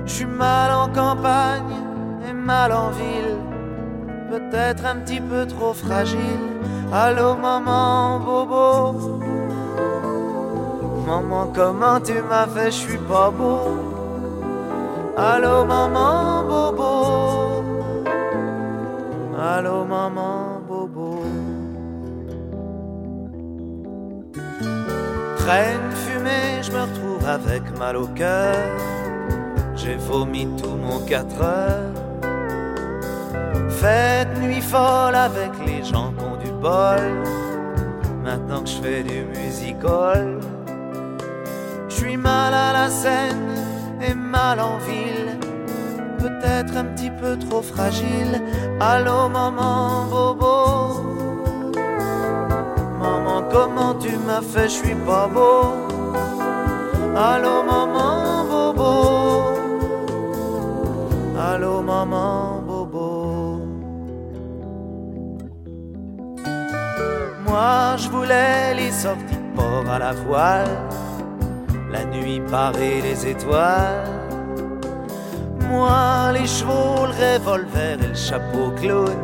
Je 0.05 0.11
suis 0.11 0.25
mal 0.25 0.71
en 0.71 0.87
campagne 0.89 1.75
et 2.27 2.33
mal 2.33 2.71
en 2.71 2.89
ville. 2.89 3.37
Peut-être 4.29 4.85
un 4.85 4.95
petit 4.97 5.21
peu 5.21 5.45
trop 5.45 5.73
fragile. 5.73 6.19
Allô, 6.91 7.35
maman, 7.35 8.19
bobo. 8.19 9.19
Maman, 11.07 11.51
comment 11.53 11.99
tu 11.99 12.13
m'as 12.29 12.47
fait, 12.47 12.71
je 12.71 12.77
suis 12.85 12.97
pas 12.97 13.29
beau. 13.31 13.77
Allô, 15.17 15.65
maman, 15.65 16.43
bobo. 16.47 17.18
Allô, 19.41 19.85
maman, 19.85 20.59
bobo. 20.67 21.23
Traîne 25.37 25.91
fumée, 25.91 26.61
je 26.61 26.71
me 26.73 26.81
retrouve 26.81 27.25
avec 27.25 27.63
mal 27.77 27.95
au 27.95 28.07
cœur. 28.07 28.53
J'ai 29.77 29.95
vomi 29.95 30.45
tout 30.61 30.75
mon 30.75 30.99
4 31.05 31.41
heures. 31.41 31.93
Fête 33.69 34.37
nuit 34.41 34.61
folle 34.61 35.15
avec 35.15 35.51
les 35.65 35.85
gens 35.85 36.11
qui 36.17 36.25
ont 36.25 36.35
du 36.35 36.51
bol. 36.51 36.99
Maintenant 38.21 38.63
que 38.63 38.69
je 38.69 38.81
fais 38.81 39.03
du 39.03 39.23
musical. 39.39 40.39
Je 41.87 41.95
suis 41.95 42.17
mal 42.17 42.53
à 42.53 42.73
la 42.73 42.89
scène 42.89 43.55
et 44.01 44.13
mal 44.13 44.59
en 44.59 44.77
ville. 44.79 45.28
Peut-être 46.19 46.75
un 46.77 46.85
petit 46.85 47.11
peu 47.11 47.37
trop 47.37 47.61
fragile. 47.61 48.41
Allô, 48.79 49.29
maman, 49.29 50.05
bobo. 50.11 51.09
comment 53.51 53.93
tu 53.95 54.15
m'as 54.17 54.41
fait, 54.41 54.69
je 54.69 54.77
suis 54.83 54.95
pas 54.95 55.27
beau. 55.27 55.61
Allô 57.15 57.63
maman 57.63 58.45
bobo. 58.49 58.93
Allô 61.37 61.81
maman 61.81 62.61
bobo. 62.67 63.61
Moi 67.45 67.95
je 67.97 68.09
voulais 68.09 68.73
les 68.75 68.91
sorties 68.91 69.35
de 69.35 69.55
port 69.55 69.89
à 69.91 69.99
la 69.99 70.13
voile, 70.13 70.77
la 71.91 72.05
nuit 72.05 72.41
parée 72.51 73.01
les 73.01 73.27
étoiles. 73.27 74.18
Moi 75.69 76.31
les 76.33 76.47
chevaux, 76.47 77.05
le 77.05 77.13
revolver 77.21 77.93
et 77.93 78.07
le 78.07 78.15
chapeau 78.15 78.71
clown, 78.79 79.19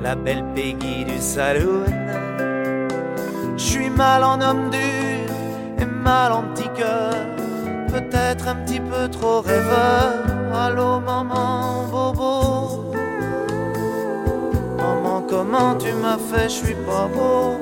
la 0.00 0.14
belle 0.14 0.44
Peggy 0.54 1.04
du 1.04 1.18
saloon. 1.18 1.84
Je 3.56 3.62
suis 3.62 3.90
mal 3.90 4.22
en 4.22 4.40
homme 4.40 4.70
dur 4.70 5.26
et 5.78 5.84
mal 5.84 6.32
en 6.32 6.42
petit 6.54 6.68
cœur, 6.76 7.14
peut-être 7.88 8.46
un 8.48 8.56
petit 8.64 8.80
peu 8.80 9.08
trop 9.08 9.40
rêveur. 9.40 10.22
Allô 10.54 11.00
maman 11.00 11.84
bobo. 11.90 12.92
Maman, 14.78 15.22
comment 15.28 15.74
tu 15.74 15.92
m'as 15.94 16.18
fait, 16.18 16.48
je 16.48 16.64
suis 16.64 16.76
pas 16.86 17.08
beau. 17.12 17.58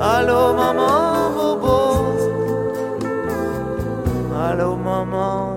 Allô 0.00 0.54
maman 0.54 1.30
bobo. 1.36 1.78
Allô 4.48 4.76
maman 4.76 5.55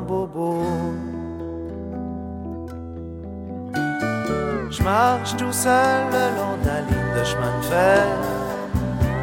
Je 4.79 4.83
marche 4.85 5.35
tout 5.35 5.51
seul 5.51 6.05
le 6.09 6.37
long 6.37 6.55
de 6.61 6.67
la 6.67 6.79
ligne 6.87 7.19
de 7.19 7.23
chemin 7.25 7.57
de 7.59 7.65
fer. 7.65 8.05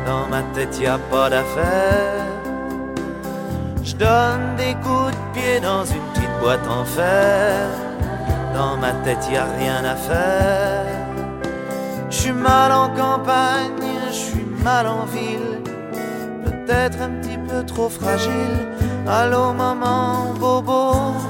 Dans 0.07 0.27
ma 0.29 0.43
tête 0.55 0.79
y 0.79 0.87
a 0.87 0.99
pas 0.99 1.31
d'affaire. 1.31 2.25
Je 3.83 3.95
donne 3.95 4.57
des 4.59 4.75
coups 4.85 5.13
de 5.13 5.41
pied 5.41 5.61
dans 5.61 5.85
une 5.85 6.03
petite 6.13 6.39
boîte 6.43 6.67
en 6.69 6.85
fer. 6.85 7.69
Dans 8.55 8.77
ma 8.77 8.93
tête 9.05 9.27
y 9.33 9.37
a 9.37 9.47
rien 9.59 9.83
à 9.85 9.97
faire. 9.97 10.85
Je 12.11 12.17
suis 12.17 12.33
mal 12.33 12.71
en 12.73 12.89
campagne, 12.91 13.83
je 14.09 14.13
suis 14.13 14.47
mal 14.63 14.87
en 14.87 15.05
ville. 15.07 15.63
Peut-être 16.45 17.01
un 17.01 17.11
petit 17.21 17.39
peu 17.39 17.65
trop 17.65 17.89
fragile. 17.89 18.59
Allô 19.09 19.53
maman 19.55 20.35
bobo. 20.39 21.26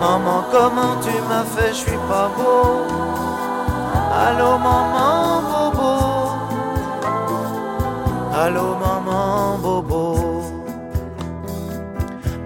Maman 0.00 0.44
comment 0.52 0.94
tu 1.02 1.10
m'as 1.28 1.44
fait, 1.54 1.70
je 1.70 1.80
suis 1.84 1.98
pas 2.08 2.28
beau. 2.36 2.86
Allô 4.26 4.56
maman 4.58 5.42
bobo. 5.50 5.92
Allô 8.32 8.76
maman 8.82 9.58
bobo. 9.58 10.04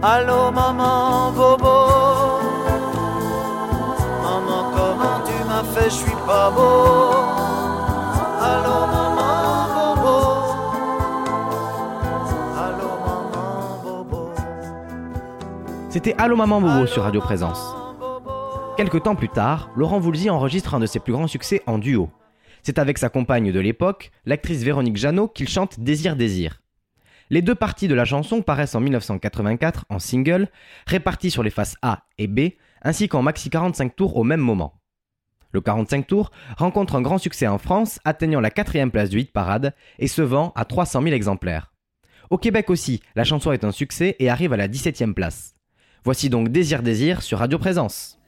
Allô 0.02 0.50
maman 0.50 1.30
bobo. 1.36 1.76
Maman 4.24 4.62
comment 4.74 5.18
tu 5.26 5.36
m'as 5.48 5.64
fait, 5.74 5.90
je 5.90 5.96
suis 5.96 6.18
pas 6.26 6.50
beau. 6.50 7.41
C'était 15.92 16.14
Allô 16.16 16.36
Maman 16.36 16.62
Bobo 16.62 16.86
sur 16.86 17.02
Radio 17.02 17.20
Présence. 17.20 17.76
Quelque 18.78 18.96
temps 18.96 19.14
plus 19.14 19.28
tard, 19.28 19.70
Laurent 19.76 20.00
Voulzy 20.00 20.30
enregistre 20.30 20.74
un 20.74 20.80
de 20.80 20.86
ses 20.86 21.00
plus 21.00 21.12
grands 21.12 21.26
succès 21.26 21.60
en 21.66 21.76
duo. 21.76 22.08
C'est 22.62 22.78
avec 22.78 22.96
sa 22.96 23.10
compagne 23.10 23.52
de 23.52 23.60
l'époque, 23.60 24.10
l'actrice 24.24 24.62
Véronique 24.62 24.96
Jeannot, 24.96 25.28
qu'il 25.28 25.50
chante 25.50 25.80
Désir 25.80 26.16
Désir. 26.16 26.62
Les 27.28 27.42
deux 27.42 27.54
parties 27.54 27.88
de 27.88 27.94
la 27.94 28.06
chanson 28.06 28.40
paraissent 28.40 28.74
en 28.74 28.80
1984 28.80 29.84
en 29.90 29.98
single, 29.98 30.48
réparties 30.86 31.30
sur 31.30 31.42
les 31.42 31.50
faces 31.50 31.76
A 31.82 32.04
et 32.16 32.26
B, 32.26 32.52
ainsi 32.80 33.06
qu'en 33.06 33.20
maxi 33.20 33.50
45 33.50 33.94
tours 33.94 34.16
au 34.16 34.24
même 34.24 34.40
moment. 34.40 34.80
Le 35.50 35.60
45 35.60 36.06
tours 36.06 36.30
rencontre 36.56 36.94
un 36.94 37.02
grand 37.02 37.18
succès 37.18 37.48
en 37.48 37.58
France, 37.58 38.00
atteignant 38.06 38.40
la 38.40 38.50
quatrième 38.50 38.90
place 38.90 39.10
du 39.10 39.20
hit 39.20 39.30
parade 39.30 39.74
et 39.98 40.08
se 40.08 40.22
vend 40.22 40.54
à 40.56 40.64
300 40.64 41.02
000 41.02 41.14
exemplaires. 41.14 41.74
Au 42.30 42.38
Québec 42.38 42.70
aussi, 42.70 43.02
la 43.14 43.24
chanson 43.24 43.52
est 43.52 43.64
un 43.64 43.72
succès 43.72 44.16
et 44.20 44.30
arrive 44.30 44.54
à 44.54 44.56
la 44.56 44.68
17e 44.68 45.12
place. 45.12 45.54
Voici 46.04 46.28
donc 46.28 46.48
Désir 46.48 46.82
Désir 46.82 47.22
sur 47.22 47.38
Radio 47.38 47.58
Présence. 47.58 48.18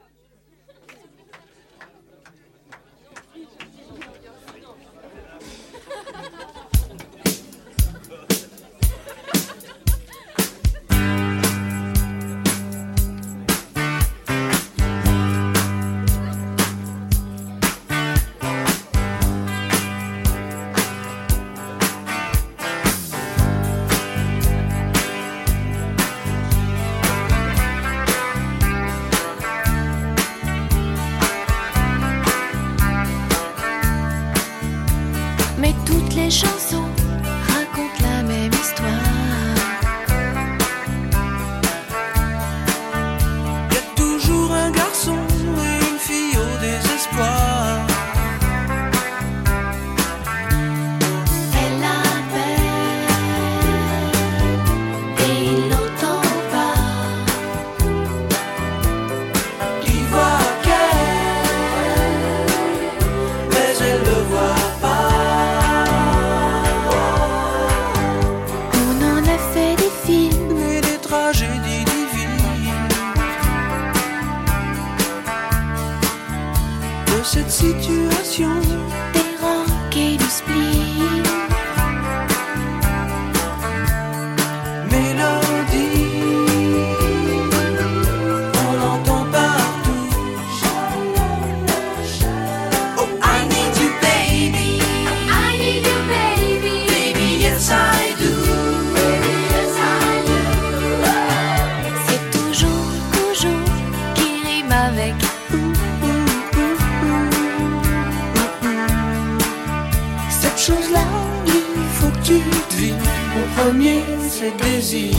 Premier, 114.53 115.11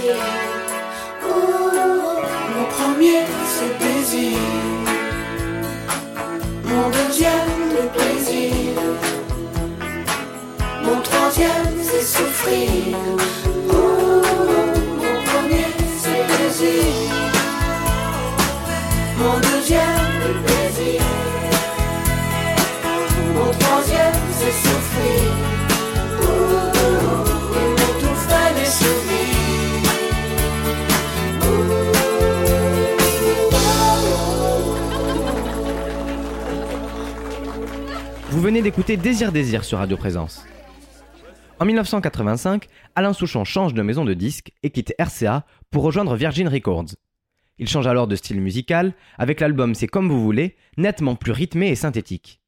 the 0.00 0.14
end. 0.14 0.59
venez 38.50 38.62
d'écouter 38.62 38.96
Désir 38.96 39.30
Désir 39.30 39.62
sur 39.62 39.78
Radio 39.78 39.96
Présence. 39.96 40.44
En 41.60 41.64
1985, 41.64 42.66
Alain 42.96 43.12
Souchon 43.12 43.44
change 43.44 43.74
de 43.74 43.82
maison 43.82 44.04
de 44.04 44.12
disques 44.12 44.50
et 44.64 44.70
quitte 44.70 44.92
RCA 44.98 45.46
pour 45.70 45.84
rejoindre 45.84 46.16
Virgin 46.16 46.48
Records. 46.48 46.96
Il 47.58 47.68
change 47.68 47.86
alors 47.86 48.08
de 48.08 48.16
style 48.16 48.40
musical 48.40 48.92
avec 49.18 49.38
l'album 49.38 49.76
C'est 49.76 49.86
comme 49.86 50.08
vous 50.08 50.20
voulez, 50.20 50.56
nettement 50.76 51.14
plus 51.14 51.30
rythmé 51.30 51.68
et 51.68 51.76
synthétique. 51.76 52.40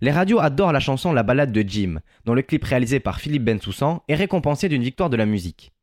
Les 0.00 0.10
radios 0.10 0.38
adorent 0.38 0.72
la 0.72 0.80
chanson 0.80 1.12
La 1.12 1.22
balade 1.22 1.52
de 1.52 1.60
Jim, 1.68 2.00
dont 2.24 2.32
le 2.32 2.40
clip 2.40 2.64
réalisé 2.64 2.98
par 2.98 3.20
Philippe 3.20 3.44
Bensoussan 3.44 4.02
est 4.08 4.14
récompensé 4.14 4.70
d'une 4.70 4.82
victoire 4.82 5.10
de 5.10 5.18
la 5.18 5.26
musique. 5.26 5.74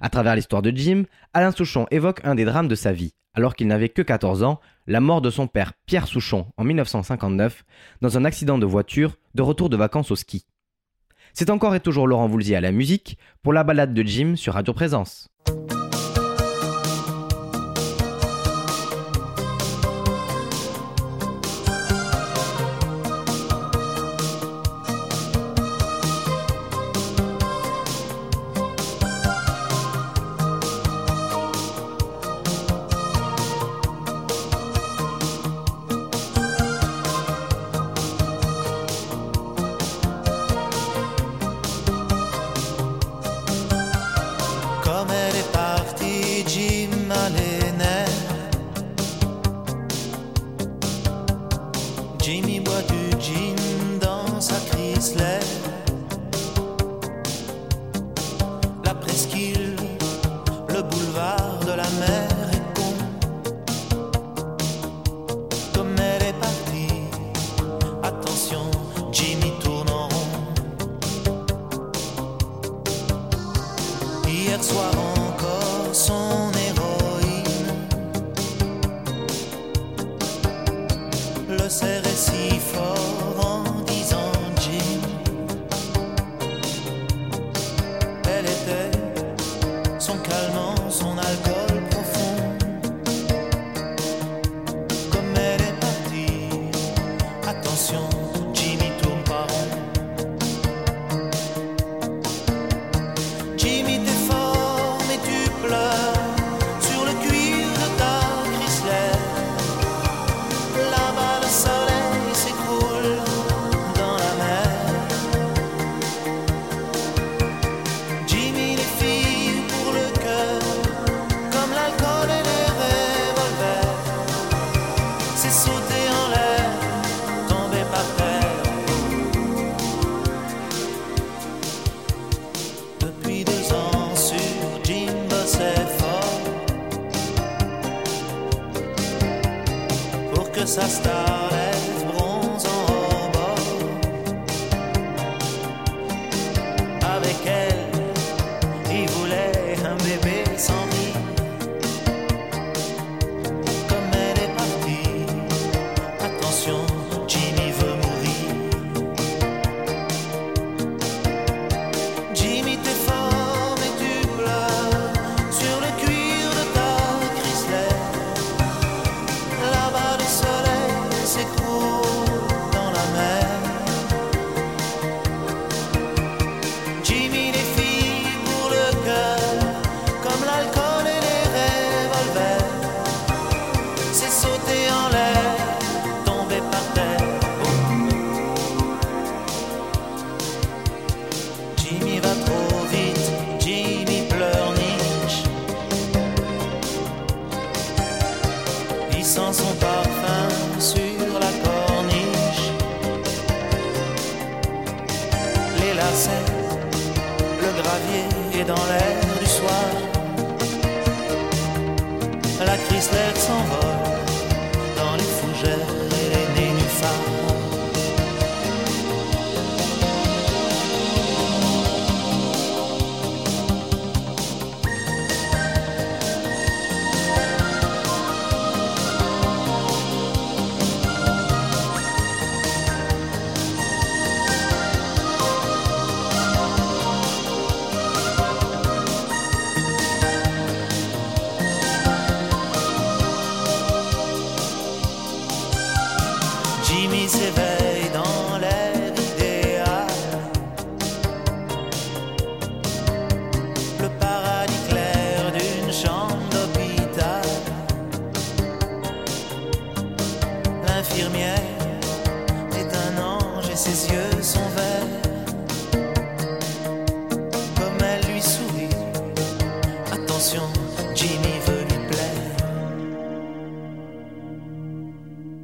À 0.00 0.08
travers 0.08 0.34
l'histoire 0.34 0.62
de 0.62 0.74
Jim, 0.74 1.02
Alain 1.34 1.52
Souchon 1.52 1.86
évoque 1.90 2.22
un 2.24 2.34
des 2.34 2.46
drames 2.46 2.68
de 2.68 2.74
sa 2.74 2.94
vie, 2.94 3.12
alors 3.34 3.54
qu'il 3.54 3.66
n'avait 3.66 3.90
que 3.90 4.00
14 4.00 4.44
ans 4.44 4.60
la 4.86 5.00
mort 5.00 5.20
de 5.20 5.30
son 5.30 5.46
père 5.46 5.72
Pierre 5.86 6.06
Souchon 6.06 6.46
en 6.56 6.64
1959 6.64 7.64
dans 8.00 8.18
un 8.18 8.24
accident 8.24 8.58
de 8.58 8.66
voiture 8.66 9.16
de 9.34 9.42
retour 9.42 9.70
de 9.70 9.76
vacances 9.76 10.10
au 10.10 10.16
ski. 10.16 10.46
C'est 11.32 11.50
encore 11.50 11.74
et 11.74 11.80
toujours 11.80 12.06
Laurent 12.06 12.28
Voulzy 12.28 12.54
à 12.54 12.60
la 12.60 12.72
musique 12.72 13.18
pour 13.42 13.52
la 13.52 13.64
balade 13.64 13.94
de 13.94 14.02
Jim 14.02 14.36
sur 14.36 14.54
Radio 14.54 14.72
Présence. 14.72 15.28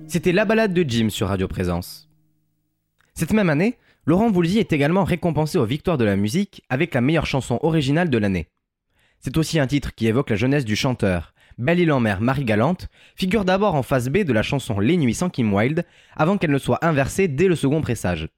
C'était 0.08 0.32
la 0.32 0.46
balade 0.46 0.72
de 0.72 0.88
Jim 0.88 1.10
sur 1.10 1.28
Radio 1.28 1.48
Présence. 1.48 2.08
Cette 3.12 3.34
même 3.34 3.50
année, 3.50 3.76
Laurent 4.06 4.30
Voulzy 4.30 4.58
est 4.58 4.72
également 4.72 5.04
récompensé 5.04 5.58
aux 5.58 5.66
Victoires 5.66 5.98
de 5.98 6.04
la 6.04 6.16
musique 6.16 6.62
avec 6.70 6.94
la 6.94 7.02
meilleure 7.02 7.26
chanson 7.26 7.58
originale 7.62 8.08
de 8.08 8.16
l'année. 8.16 8.48
C'est 9.18 9.36
aussi 9.36 9.58
un 9.58 9.66
titre 9.66 9.94
qui 9.94 10.06
évoque 10.06 10.30
la 10.30 10.36
jeunesse 10.36 10.64
du 10.64 10.76
chanteur. 10.76 11.34
Belle 11.58 11.80
île 11.80 11.92
en 11.92 12.00
mer, 12.00 12.22
Marie 12.22 12.46
Galante 12.46 12.88
figure 13.16 13.44
d'abord 13.44 13.74
en 13.74 13.82
face 13.82 14.08
B 14.08 14.18
de 14.18 14.32
la 14.32 14.42
chanson 14.42 14.80
Les 14.80 14.96
Nuits 14.96 15.12
sans 15.12 15.28
Kim 15.28 15.52
Wilde 15.52 15.84
avant 16.16 16.38
qu'elle 16.38 16.52
ne 16.52 16.58
soit 16.58 16.82
inversée 16.82 17.28
dès 17.28 17.48
le 17.48 17.54
second 17.54 17.82
pressage. 17.82 18.30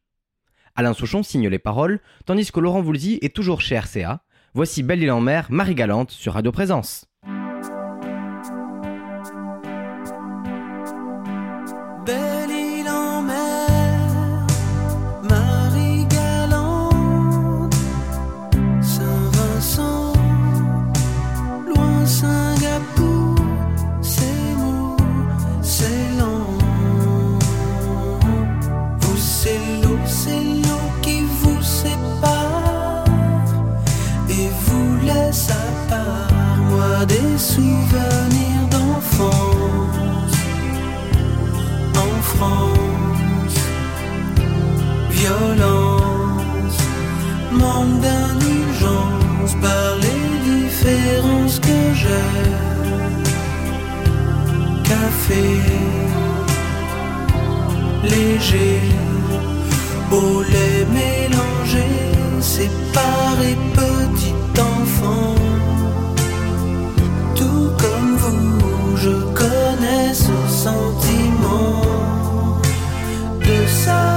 Alain 0.75 0.95
Souchon 0.95 1.23
signe 1.23 1.49
les 1.49 1.59
paroles, 1.61 2.01
tandis 2.25 2.51
que 2.51 2.59
Laurent 2.59 2.83
Voulzy 2.83 3.21
est 3.23 3.35
toujours 3.35 3.61
chez 3.61 3.77
RCA. 3.77 4.25
Voici 4.55 4.83
Belle 4.83 5.03
île 5.03 5.11
en 5.11 5.21
mer, 5.21 5.47
Marie 5.49 5.75
Galante 5.75 6.11
sur 6.11 6.35
Radio 6.35 6.53
Présence. 6.53 7.07
Souvenirs 37.55 38.67
d'enfance 38.71 40.39
en 42.05 42.15
France. 42.33 43.59
Violence, 45.11 46.79
manque 47.61 47.97
d'indulgence 48.05 49.53
par 49.67 49.89
les 50.05 50.27
différences 50.53 51.59
que 51.69 51.79
j'ai. 52.01 52.43
Café, 54.91 55.47
léger, 58.13 58.81
au 60.11 60.43
lait 60.53 60.85
mélangé, 61.01 61.89
séparé 62.41 63.51
petit 63.77 64.35
enfant. 64.73 65.32
De 73.87 74.12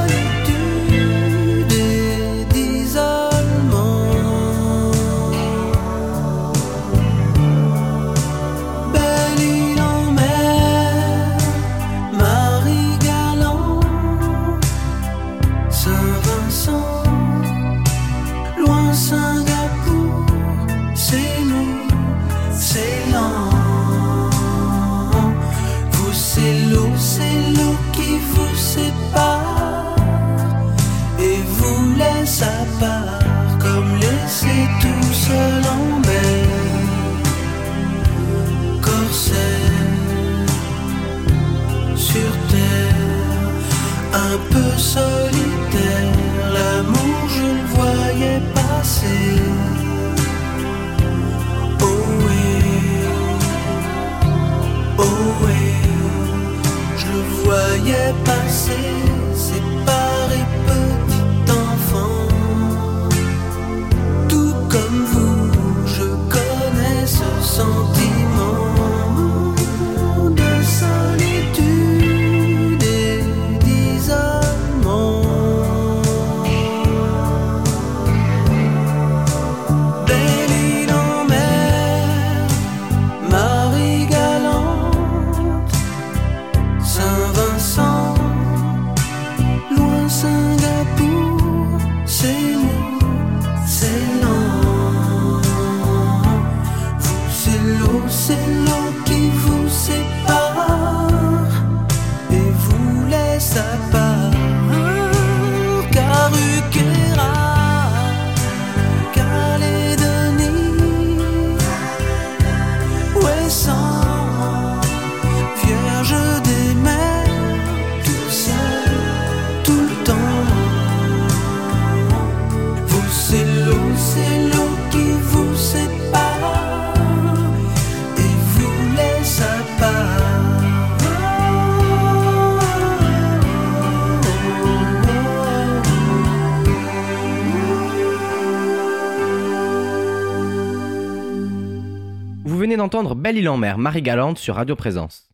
d'entendre 142.77 143.15
Belle 143.15 143.37
Île 143.37 143.49
en 143.49 143.57
mer, 143.57 143.77
Marie 143.77 144.01
Galante 144.01 144.37
sur 144.37 144.55
Radio 144.55 144.75
Présence. 144.75 145.29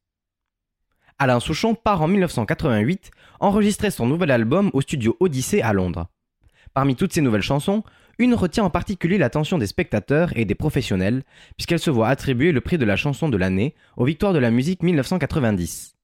Alain 1.20 1.39
Souchon 1.39 1.76
part 1.76 2.02
en 2.02 2.08
1988 2.08 3.12
enregistrer 3.39 3.92
son 3.92 4.08
nouvel 4.08 4.32
album 4.32 4.70
au 4.74 4.82
studio 4.82 5.16
Odyssée 5.20 5.62
à 5.62 5.74
Londres. 5.74 6.08
Parmi 6.74 6.96
toutes 6.96 7.14
ces 7.14 7.22
nouvelles 7.22 7.42
chansons, 7.42 7.84
une 8.18 8.34
retient 8.34 8.64
en 8.64 8.70
particulier 8.70 9.18
l'attention 9.18 9.58
des 9.58 9.68
spectateurs 9.68 10.32
et 10.36 10.46
des 10.46 10.56
professionnels, 10.56 11.24
puisqu'elle 11.58 11.80
se 11.80 11.89
voit 11.89 12.08
attribuer 12.08 12.52
le 12.52 12.62
prix 12.62 12.78
de 12.78 12.86
la 12.86 12.96
chanson 12.96 13.30
de 13.30 13.38
l'année 13.38 13.76
aux 13.98 14.06
Victoires 14.06 14.34
de 14.34 14.39
la 14.39 14.52
musique 14.52 14.84
1990. 14.84 15.96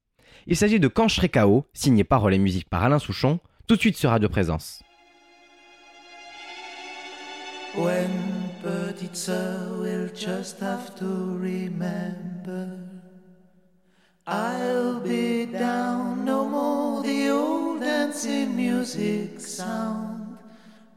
Il 0.47 0.55
s'agit 0.55 0.79
de 0.79 0.87
Quand 0.87 1.07
je 1.07 1.21
signé 1.73 2.03
paroles 2.03 2.33
et 2.33 2.39
musique 2.39 2.69
par 2.69 2.83
Alain 2.83 2.99
Souchon, 2.99 3.39
tout 3.67 3.75
de 3.75 3.81
suite 3.81 3.97
sur 3.97 4.11
Radio 4.11 4.29
Présence. 4.29 4.81
When 7.77 8.09
petite 8.63 9.15
sœur 9.15 9.77
will 9.79 10.09
just 10.13 10.59
have 10.61 10.95
to 10.95 11.37
remember 11.37 12.87
I'll 14.25 14.99
be 14.99 15.45
down 15.45 16.25
no 16.25 16.49
more 16.49 17.03
the 17.03 17.29
old 17.29 17.81
dancing 17.81 18.55
music 18.55 19.39
sound. 19.39 20.37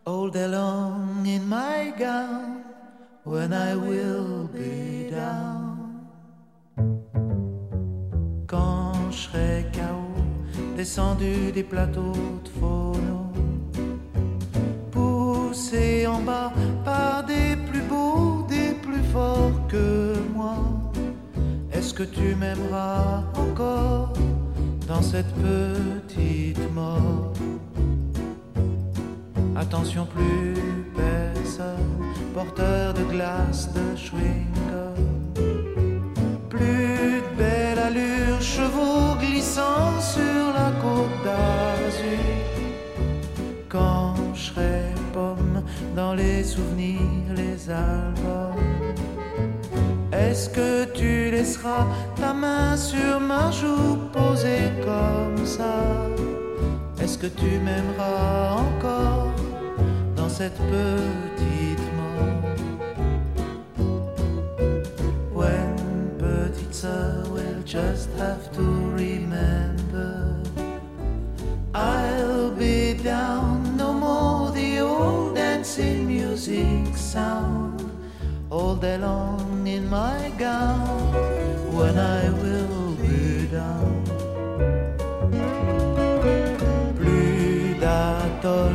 All 0.07 0.31
day 0.31 0.49
long 0.49 1.27
in 1.27 1.47
my 1.47 1.93
gown 1.99 2.65
when 3.25 3.53
I 3.53 3.77
will 3.77 4.49
be 4.49 5.11
down. 5.11 6.09
Quand 8.49 9.13
je 9.13 9.29
serai 9.29 9.67
KO 9.73 10.09
descendu 10.77 11.53
des 11.53 11.63
plateaux 11.63 12.41
de 12.43 12.51
phono 12.59 13.30
poussé 15.51 16.07
en 16.07 16.21
bas 16.21 16.53
par 16.85 17.25
des 17.25 17.57
plus 17.69 17.83
beaux, 17.83 18.47
des 18.49 18.73
plus 18.85 19.03
forts 19.13 19.67
que 19.69 20.15
moi. 20.33 20.59
Est-ce 21.73 21.93
que 21.93 22.05
tu 22.05 22.37
m'aimeras 22.37 23.25
encore 23.35 24.13
dans 24.87 25.03
cette 25.03 25.33
petite 25.49 26.73
mort? 26.73 27.33
Attention, 29.57 30.07
plus 30.07 30.55
personne, 30.97 31.97
porteur 32.33 32.95
de 32.95 33.03
glace, 33.13 33.71
de 33.75 33.87
chewing-gum. 34.03 34.99
Plus 36.49 37.23
de 37.25 37.31
belle 37.37 37.81
allure, 37.89 38.41
chevaux 38.41 39.17
glissant 39.19 40.01
sur 40.15 40.45
la 40.61 40.71
côte 40.85 41.17
d'Azur 41.25 42.41
quand 43.69 44.15
je 44.35 44.41
serai 44.41 44.90
dans 45.97 46.15
les 46.15 46.45
souvenirs, 46.45 47.35
les 47.35 47.71
albums. 47.71 48.57
Est-ce 50.13 50.49
que 50.51 50.85
tu 50.93 51.31
laisseras 51.31 51.87
ta 52.17 52.33
main 52.33 52.77
sur 52.77 53.21
ma 53.21 53.51
joue 53.51 53.97
posée 54.13 54.71
comme 54.85 55.47
ça? 55.47 56.09
Est-ce 57.03 57.19
que 57.19 57.29
tu 57.29 57.59
m'aimeras 57.65 58.57
encore 58.65 59.35
dans 60.17 60.29
cette 60.29 60.59
petite 60.75 61.87
mort 61.97 62.43
When 65.35 65.77
petite 66.19 66.75
sœur 66.75 67.31
just 67.71 68.11
have 68.19 68.51
to 68.51 68.63
remember. 68.63 70.43
I'll 71.73 72.51
be 72.51 72.95
down, 72.95 73.50
dancing 75.71 76.07
music 76.09 76.97
sound. 76.97 77.79
All 78.51 78.75
day 78.75 78.99
long 78.99 79.65
in 79.69 79.89
my 79.89 80.33
gown, 80.37 81.13
when 81.73 81.97
I 81.97 82.29
will 82.43 82.95
be 82.97 83.47
down. 83.47 84.03
Plus 86.99 87.79
d'atoll 87.81 88.70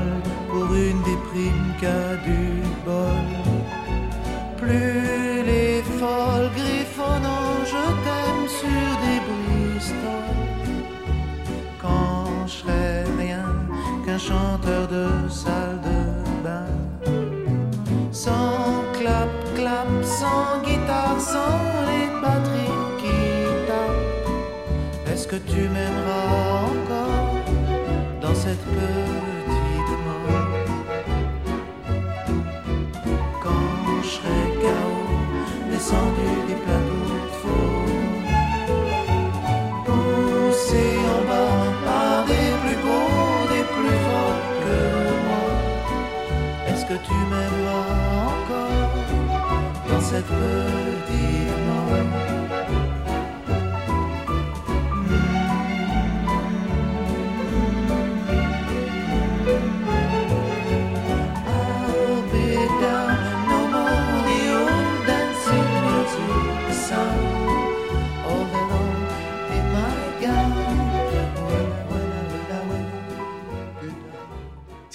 tu 25.40 25.70
m'aimeras 25.70 26.64
encore 26.64 27.36
dans 28.22 28.36
cette 28.36 28.75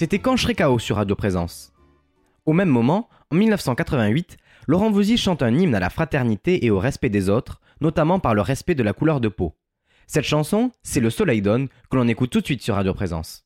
C'était 0.01 0.17
Quand 0.17 0.35
KO 0.35 0.79
sur 0.79 0.95
Radio 0.95 1.15
Présence? 1.15 1.73
Au 2.47 2.53
même 2.53 2.69
moment, 2.69 3.07
en 3.29 3.35
1988, 3.35 4.37
Laurent 4.65 4.89
Voulzy 4.89 5.15
chante 5.15 5.43
un 5.43 5.55
hymne 5.55 5.75
à 5.75 5.79
la 5.79 5.91
fraternité 5.91 6.65
et 6.65 6.71
au 6.71 6.79
respect 6.79 7.11
des 7.11 7.29
autres, 7.29 7.61
notamment 7.81 8.19
par 8.19 8.33
le 8.33 8.41
respect 8.41 8.73
de 8.73 8.81
la 8.81 8.93
couleur 8.93 9.21
de 9.21 9.27
peau. 9.27 9.53
Cette 10.07 10.25
chanson, 10.25 10.71
c'est 10.81 11.01
Le 11.01 11.11
Soleil 11.11 11.43
donne, 11.43 11.67
que 11.91 11.97
l'on 11.97 12.07
écoute 12.07 12.31
tout 12.31 12.41
de 12.41 12.45
suite 12.45 12.63
sur 12.63 12.73
Radio 12.73 12.95
Présence. 12.95 13.45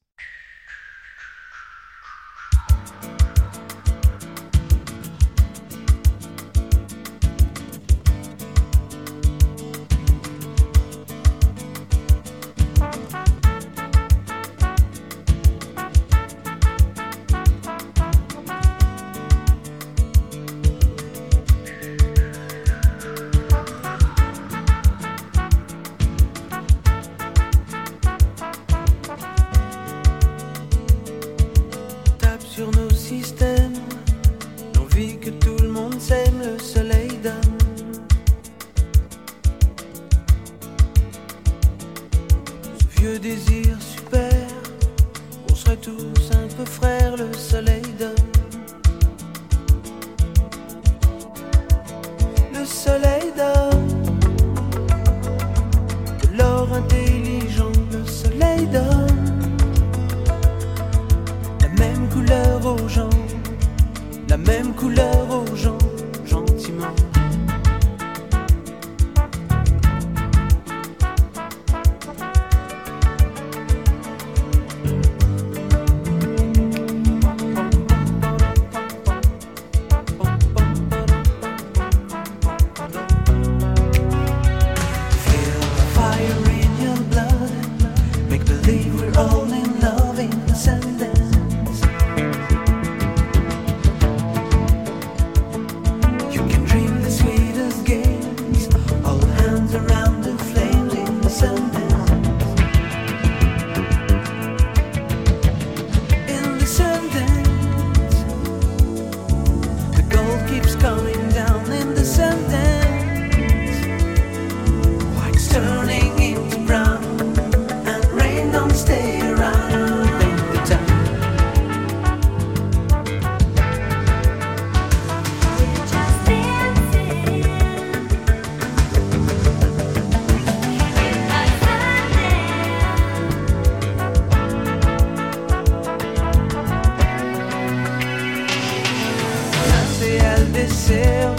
deseo 140.66 141.36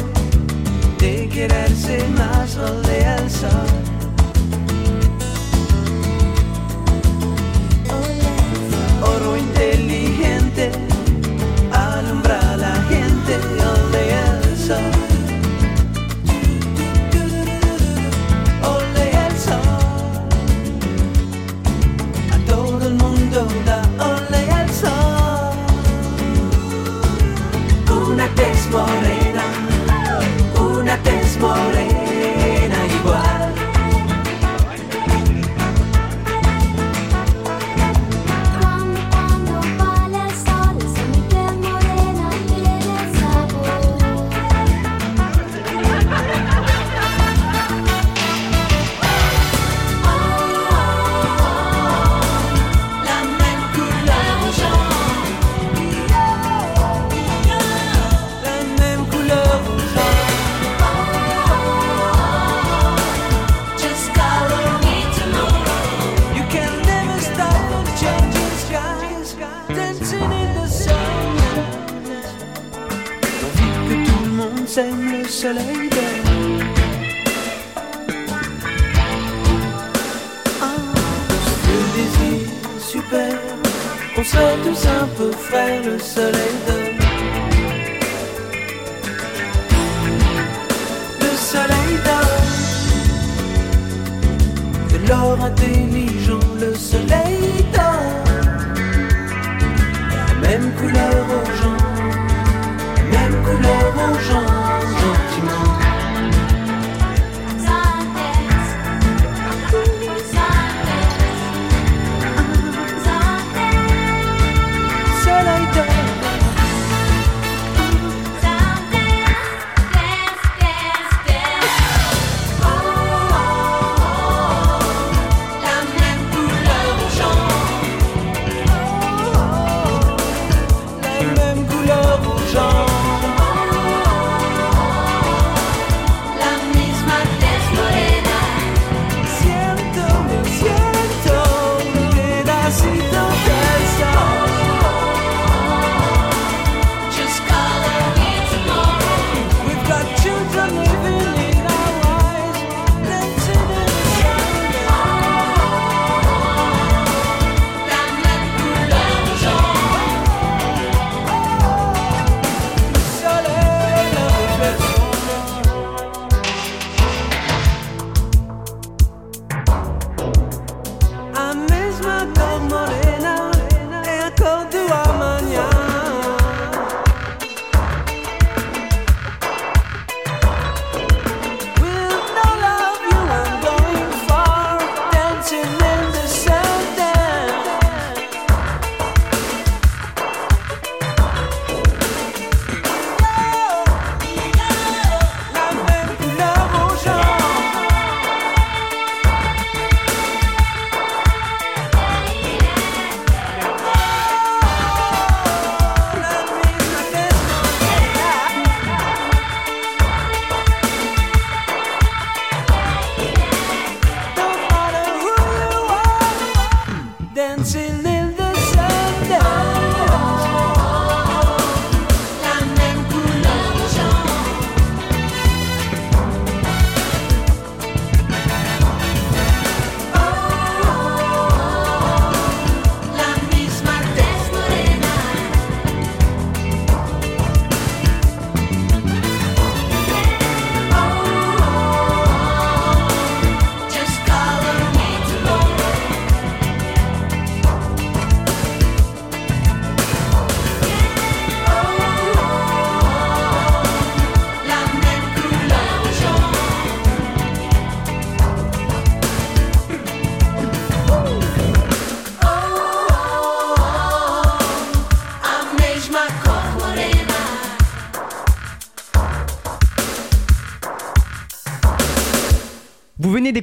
de 0.99 1.29
quererse 1.29 1.99
más 2.17 2.57
o 2.57 2.81
de 2.83 3.05
alzar. 3.05 3.86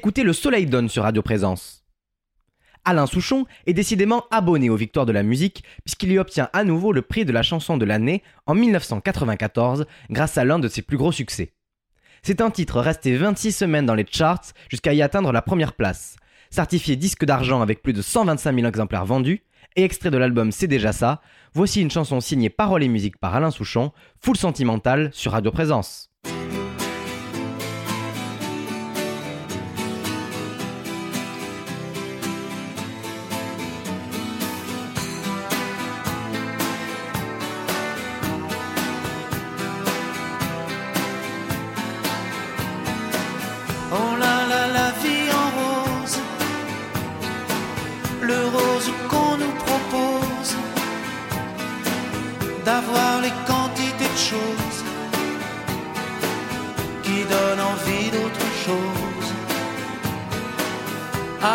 D'écouter 0.03 0.23
Le 0.23 0.33
Soleil 0.33 0.65
donne 0.65 0.89
sur 0.89 1.03
Radio 1.03 1.21
Présence. 1.21 1.85
Alain 2.83 3.05
Souchon 3.05 3.45
est 3.65 3.73
décidément 3.73 4.25
abonné 4.31 4.69
aux 4.69 4.75
victoires 4.75 5.05
de 5.05 5.13
la 5.13 5.23
musique 5.23 5.63
puisqu'il 5.85 6.11
y 6.11 6.19
obtient 6.19 6.49
à 6.51 6.65
nouveau 6.65 6.91
le 6.91 7.01
prix 7.01 7.23
de 7.23 7.31
la 7.31 7.41
chanson 7.41 7.77
de 7.77 7.85
l'année 7.85 8.21
en 8.45 8.53
1994 8.53 9.85
grâce 10.09 10.37
à 10.37 10.43
l'un 10.43 10.59
de 10.59 10.67
ses 10.67 10.81
plus 10.81 10.97
gros 10.97 11.13
succès. 11.13 11.53
C'est 12.21 12.41
un 12.41 12.51
titre 12.51 12.81
resté 12.81 13.15
26 13.15 13.53
semaines 13.53 13.85
dans 13.85 13.95
les 13.95 14.05
charts 14.05 14.51
jusqu'à 14.69 14.91
y 14.91 15.01
atteindre 15.01 15.31
la 15.31 15.41
première 15.41 15.71
place, 15.71 16.17
certifié 16.49 16.97
disque 16.97 17.23
d'argent 17.23 17.61
avec 17.61 17.81
plus 17.81 17.93
de 17.93 18.01
125 18.01 18.53
000 18.55 18.67
exemplaires 18.67 19.05
vendus 19.05 19.41
et 19.77 19.85
extrait 19.85 20.11
de 20.11 20.17
l'album 20.17 20.51
C'est 20.51 20.67
déjà 20.67 20.91
ça, 20.91 21.21
voici 21.53 21.81
une 21.81 21.91
chanson 21.91 22.19
signée 22.19 22.49
paroles 22.49 22.83
et 22.83 22.89
musique 22.89 23.19
par 23.19 23.35
Alain 23.35 23.51
Souchon, 23.51 23.93
full 24.19 24.35
sentimentale 24.35 25.11
sur 25.13 25.31
Radio 25.31 25.51
Présence. 25.51 26.12
D'avoir 52.73 53.13
les 53.25 53.35
quantités 53.49 54.11
de 54.15 54.21
choses 54.31 54.79
qui 57.03 57.17
donnent 57.33 57.65
envie 57.73 58.07
d'autre 58.15 58.47
chose. 58.65 59.29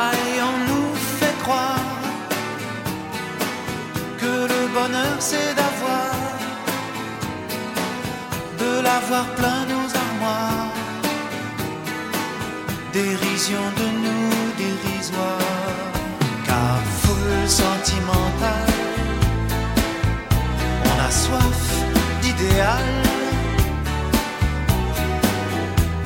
Aïe, 0.05 0.37
on 0.53 0.59
nous 0.71 0.91
fait 1.19 1.37
croire 1.45 1.93
que 4.21 4.33
le 4.53 4.62
bonheur 4.77 5.16
c'est 5.31 5.53
d'avoir, 5.61 6.12
de 8.62 8.73
l'avoir 8.87 9.27
plein 9.39 9.61
nos 9.73 9.89
armoires 10.05 10.73
dérision 12.93 13.64
de 13.81 13.87
nous 14.05 14.33
dérisoire, 14.62 15.55
car 16.47 16.79
foule 17.01 17.49
sentimentale, 17.62 18.68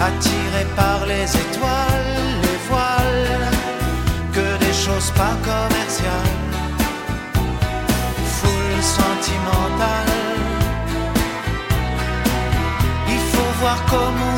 attiré 0.01 0.65
par 0.77 1.07
les 1.07 1.25
étoiles, 1.25 2.17
les 2.43 2.59
voiles, 2.69 3.51
que 4.33 4.59
des 4.65 4.73
choses 4.73 5.11
pas 5.13 5.37
commerciales, 5.43 6.41
foule 8.37 8.83
sentimentale, 8.83 10.13
il 13.09 13.21
faut 13.33 13.53
voir 13.61 13.79
comme 13.87 14.32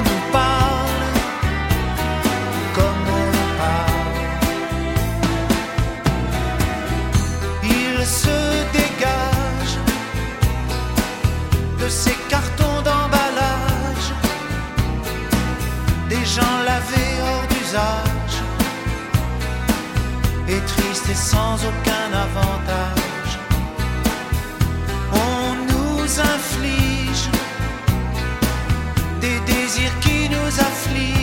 hors 17.74 18.04
d'usage, 18.04 18.36
et 20.48 20.60
tristes 20.66 21.08
et 21.10 21.14
sans 21.14 21.54
aucun 21.54 22.08
avantage. 22.12 23.38
On 25.12 25.54
nous 25.72 26.20
inflige 26.20 27.28
des 29.20 29.38
désirs 29.52 29.98
qui 30.00 30.28
nous 30.28 30.60
affligent. 30.60 31.14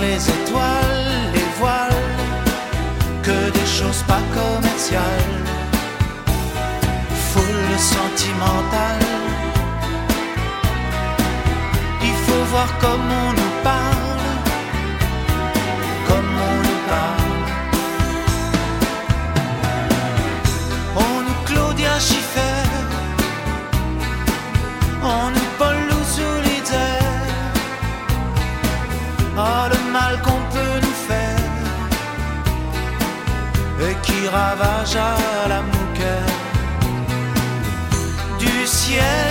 Les 0.00 0.28
étoiles, 0.28 1.06
les 1.34 1.48
voiles, 1.58 2.04
que 3.22 3.50
des 3.50 3.66
choses 3.66 4.02
pas 4.08 4.22
commerciales 4.34 5.40
foule 7.30 7.78
sentimentale. 7.78 9.06
Il 12.02 12.16
faut 12.24 12.44
voir 12.52 12.68
comme 12.78 13.06
on 13.24 13.32
nous 13.40 13.54
parle, 13.62 14.09
ravage 34.32 34.96
à 34.96 35.48
la 35.48 35.62
mouquette 35.62 36.30
du 38.38 38.66
ciel 38.66 39.29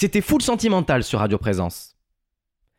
C'était 0.00 0.20
Full 0.20 0.42
Sentimental 0.42 1.02
sur 1.02 1.18
Radio 1.18 1.38
Présence. 1.38 1.96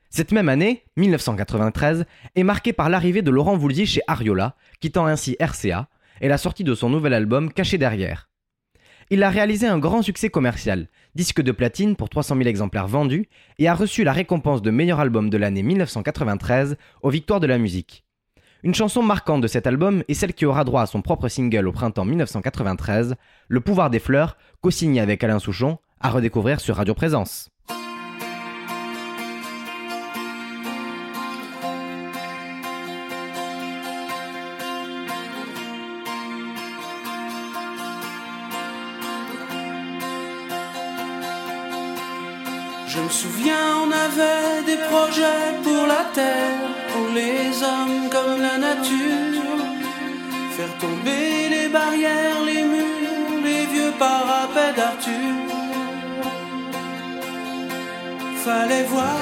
Cette 0.09 0.31
même 0.31 0.47
année, 0.47 0.85
1993, 0.95 2.05
est 2.35 2.43
marquée 2.43 2.71
par 2.71 2.87
l'arrivée 2.87 3.21
de 3.21 3.29
Laurent 3.29 3.57
Voulzy 3.57 3.85
chez 3.85 3.99
Ariola, 4.07 4.55
quittant 4.79 5.05
ainsi 5.05 5.35
RCA, 5.37 5.89
et 6.21 6.29
la 6.29 6.37
sortie 6.37 6.63
de 6.63 6.73
son 6.73 6.89
nouvel 6.89 7.13
album 7.13 7.51
Caché 7.51 7.77
derrière. 7.77 8.29
Il 9.09 9.21
a 9.21 9.29
réalisé 9.29 9.67
un 9.67 9.79
grand 9.79 10.01
succès 10.01 10.29
commercial, 10.29 10.87
disque 11.13 11.41
de 11.41 11.51
platine 11.51 11.97
pour 11.97 12.07
300 12.07 12.37
000 12.37 12.47
exemplaires 12.47 12.87
vendus, 12.87 13.27
et 13.57 13.67
a 13.67 13.73
reçu 13.73 14.05
la 14.05 14.13
récompense 14.13 14.61
de 14.61 14.71
meilleur 14.71 15.01
album 15.01 15.29
de 15.29 15.35
l'année 15.35 15.61
1993 15.61 16.77
aux 17.01 17.09
Victoires 17.09 17.41
de 17.41 17.47
la 17.47 17.57
musique. 17.57 18.05
Une 18.63 18.75
chanson 18.75 19.03
marquante 19.03 19.41
de 19.41 19.47
cet 19.47 19.67
album 19.67 20.05
est 20.07 20.13
celle 20.13 20.33
qui 20.33 20.45
aura 20.45 20.63
droit 20.63 20.83
à 20.83 20.85
son 20.85 21.01
propre 21.01 21.27
single 21.27 21.67
au 21.67 21.73
printemps 21.73 22.05
1993, 22.05 23.15
Le 23.49 23.59
pouvoir 23.59 23.89
des 23.89 23.99
fleurs, 23.99 24.37
co-signé 24.61 25.01
avec 25.01 25.21
Alain 25.21 25.39
Souchon, 25.39 25.79
à 26.01 26.09
redécouvrir 26.09 26.59
sur 26.59 26.75
Radio 26.75 26.93
Présence. 26.93 27.49
Je 42.87 42.99
me 42.99 43.09
souviens, 43.09 43.53
on 43.83 43.91
avait 43.91 44.63
des 44.65 44.77
projets 44.89 45.53
pour 45.63 45.85
la 45.87 46.05
terre, 46.13 46.69
pour 46.91 47.13
les 47.13 47.61
hommes 47.63 48.09
comme 48.09 48.41
la 48.41 48.57
nature. 48.57 49.43
Faire 50.57 50.77
tomber 50.79 51.49
les 51.49 51.69
barrières, 51.69 52.43
les 52.45 52.63
murs, 52.63 53.43
les 53.43 53.65
vieux 53.67 53.93
parapets 53.99 54.73
d'Arthur. 54.75 55.48
Fallait 58.49 58.85
voir, 58.85 59.21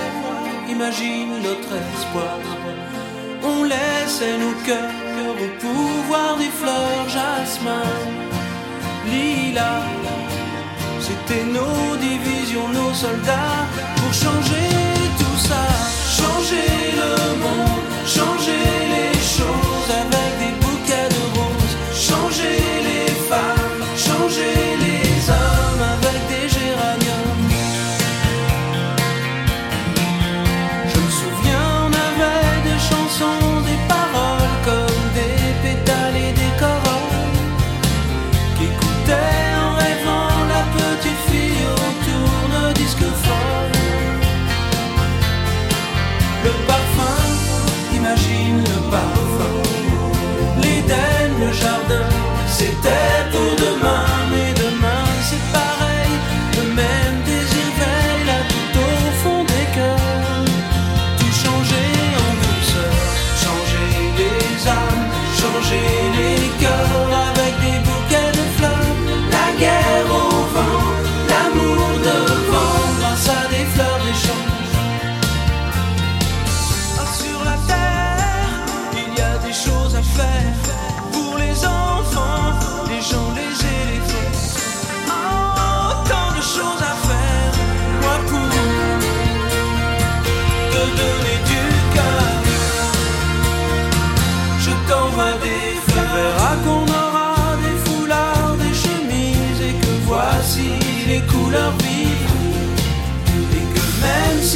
imagine 0.69 1.31
notre 1.47 1.73
espoir. 1.93 2.39
On 3.43 3.63
laissait 3.65 4.37
nos 4.43 4.55
cœurs 4.65 5.33
au 5.43 5.49
pouvoir 5.63 6.37
des 6.37 6.53
fleurs, 6.59 7.05
jasmin, 7.15 7.89
lilas. 9.11 9.83
C'était 11.05 11.43
nos 11.57 11.97
divisions, 12.07 12.69
nos 12.69 12.93
soldats 12.93 13.65
pour 13.97 14.13
changer 14.13 14.69
tout 15.21 15.39
ça, 15.49 15.63
changer 16.19 16.69
le 17.01 17.11
monde, 17.43 17.85
changer 18.17 18.86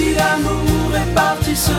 si 0.01 0.13
l'amour 0.15 0.95
est 0.95 1.13
parti, 1.13 1.55
ce 1.55 1.71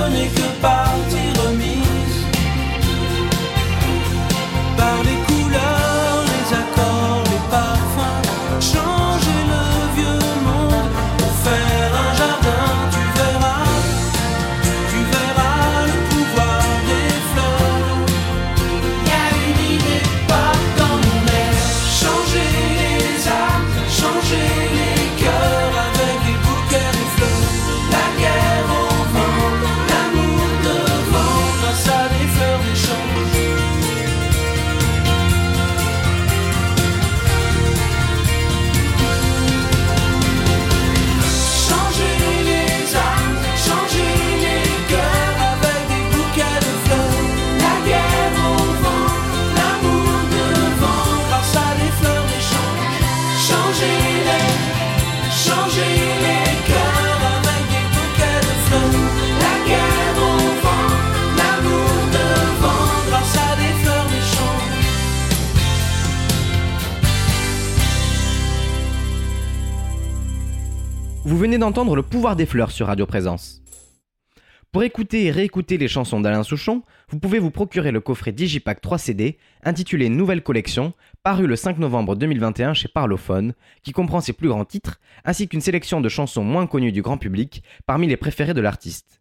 venez 71.53 71.61
d'entendre 71.61 71.95
Le 71.95 72.03
pouvoir 72.03 72.35
des 72.35 72.47
fleurs 72.47 72.71
sur 72.71 72.87
Radio 72.87 73.05
Présence. 73.05 73.61
Pour 74.73 74.85
écouter 74.85 75.27
et 75.27 75.31
réécouter 75.31 75.77
les 75.77 75.87
chansons 75.87 76.19
d'Alain 76.19 76.45
Souchon, 76.45 76.81
vous 77.11 77.19
pouvez 77.19 77.39
vous 77.39 77.51
procurer 77.51 77.91
le 77.91 78.01
coffret 78.01 78.33
Digipack 78.33 78.81
3 78.81 78.97
CD 78.97 79.37
intitulé 79.63 80.09
Nouvelle 80.09 80.43
collection, 80.43 80.95
paru 81.23 81.47
le 81.47 81.55
5 81.55 81.77
novembre 81.77 82.17
2021 82.17 82.73
chez 82.73 82.89
Parlophone, 82.89 83.53
qui 83.83 83.93
comprend 83.93 84.23
ses 84.23 84.33
plus 84.33 84.49
grands 84.49 84.65
titres, 84.65 84.99
ainsi 85.27 85.47
qu'une 85.47 85.61
sélection 85.61 86.01
de 86.01 86.09
chansons 86.09 86.43
moins 86.43 86.67
connues 86.67 86.91
du 86.91 87.03
grand 87.03 87.19
public 87.19 87.63
parmi 87.85 88.07
les 88.07 88.17
préférés 88.17 88.55
de 88.55 88.63
l'artiste. 88.63 89.21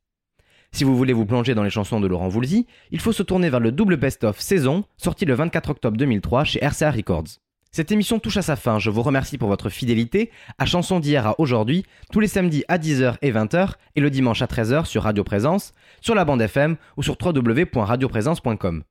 Si 0.72 0.86
vous 0.86 0.96
voulez 0.96 1.12
vous 1.12 1.26
plonger 1.26 1.54
dans 1.54 1.64
les 1.64 1.70
chansons 1.70 2.00
de 2.00 2.08
Laurent 2.08 2.30
Voulzy, 2.30 2.66
il 2.92 3.02
faut 3.02 3.12
se 3.12 3.24
tourner 3.24 3.50
vers 3.50 3.60
le 3.60 3.74
double 3.74 3.98
best-of 3.98 4.40
saison, 4.40 4.86
sorti 4.96 5.26
le 5.26 5.34
24 5.34 5.72
octobre 5.72 5.98
2003 5.98 6.46
chez 6.46 6.60
RCA 6.66 6.92
Records. 6.92 7.42
Cette 7.74 7.94
émission 7.94 8.20
touche 8.20 8.36
à 8.36 8.42
sa 8.42 8.58
fin, 8.58 8.80
je 8.80 8.90
vous 8.90 9.02
remercie 9.02 9.38
pour 9.38 9.48
votre 9.48 9.70
fidélité 9.70 10.30
à 10.58 10.66
Chansons 10.66 11.00
d'hier 11.00 11.26
à 11.26 11.40
aujourd'hui, 11.40 11.86
tous 12.12 12.20
les 12.20 12.28
samedis 12.28 12.66
à 12.68 12.78
10h 12.78 13.16
et 13.22 13.32
20h 13.32 13.76
et 13.96 14.02
le 14.02 14.10
dimanche 14.10 14.42
à 14.42 14.46
13h 14.46 14.84
sur 14.84 15.04
Radio 15.04 15.24
Présence, 15.24 15.72
sur 16.02 16.14
la 16.14 16.26
bande 16.26 16.42
FM 16.42 16.76
ou 16.98 17.04
sur 17.04 17.16
www.radioprésence.com. 17.24 18.84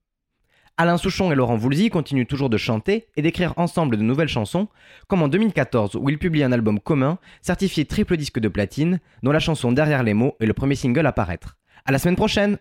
Alain 0.79 0.97
Souchon 0.97 1.31
et 1.31 1.35
Laurent 1.35 1.59
Voulzy 1.59 1.91
continuent 1.91 2.25
toujours 2.25 2.49
de 2.49 2.57
chanter 2.57 3.09
et 3.17 3.21
d'écrire 3.21 3.53
ensemble 3.59 3.99
de 3.99 4.03
nouvelles 4.03 4.29
chansons, 4.29 4.69
comme 5.09 5.21
en 5.21 5.29
2014 5.29 5.97
où 5.97 6.09
ils 6.09 6.19
publient 6.19 6.45
un 6.45 6.53
album 6.53 6.81
commun 6.81 7.19
certifié 7.43 7.85
triple 7.85 8.17
disque 8.17 8.41
de 8.41 8.49
platine, 8.49 8.99
dont 9.23 9.33
la 9.33 9.41
chanson 9.41 9.73
Derrière 9.73 10.03
les 10.03 10.15
mots 10.15 10.37
est 10.41 10.47
le 10.47 10.55
premier 10.55 10.75
single 10.75 11.07
à 11.07 11.13
paraître. 11.13 11.59
À 11.85 11.93
la 11.93 11.99
semaine 11.99 12.17
prochaine! 12.17 12.57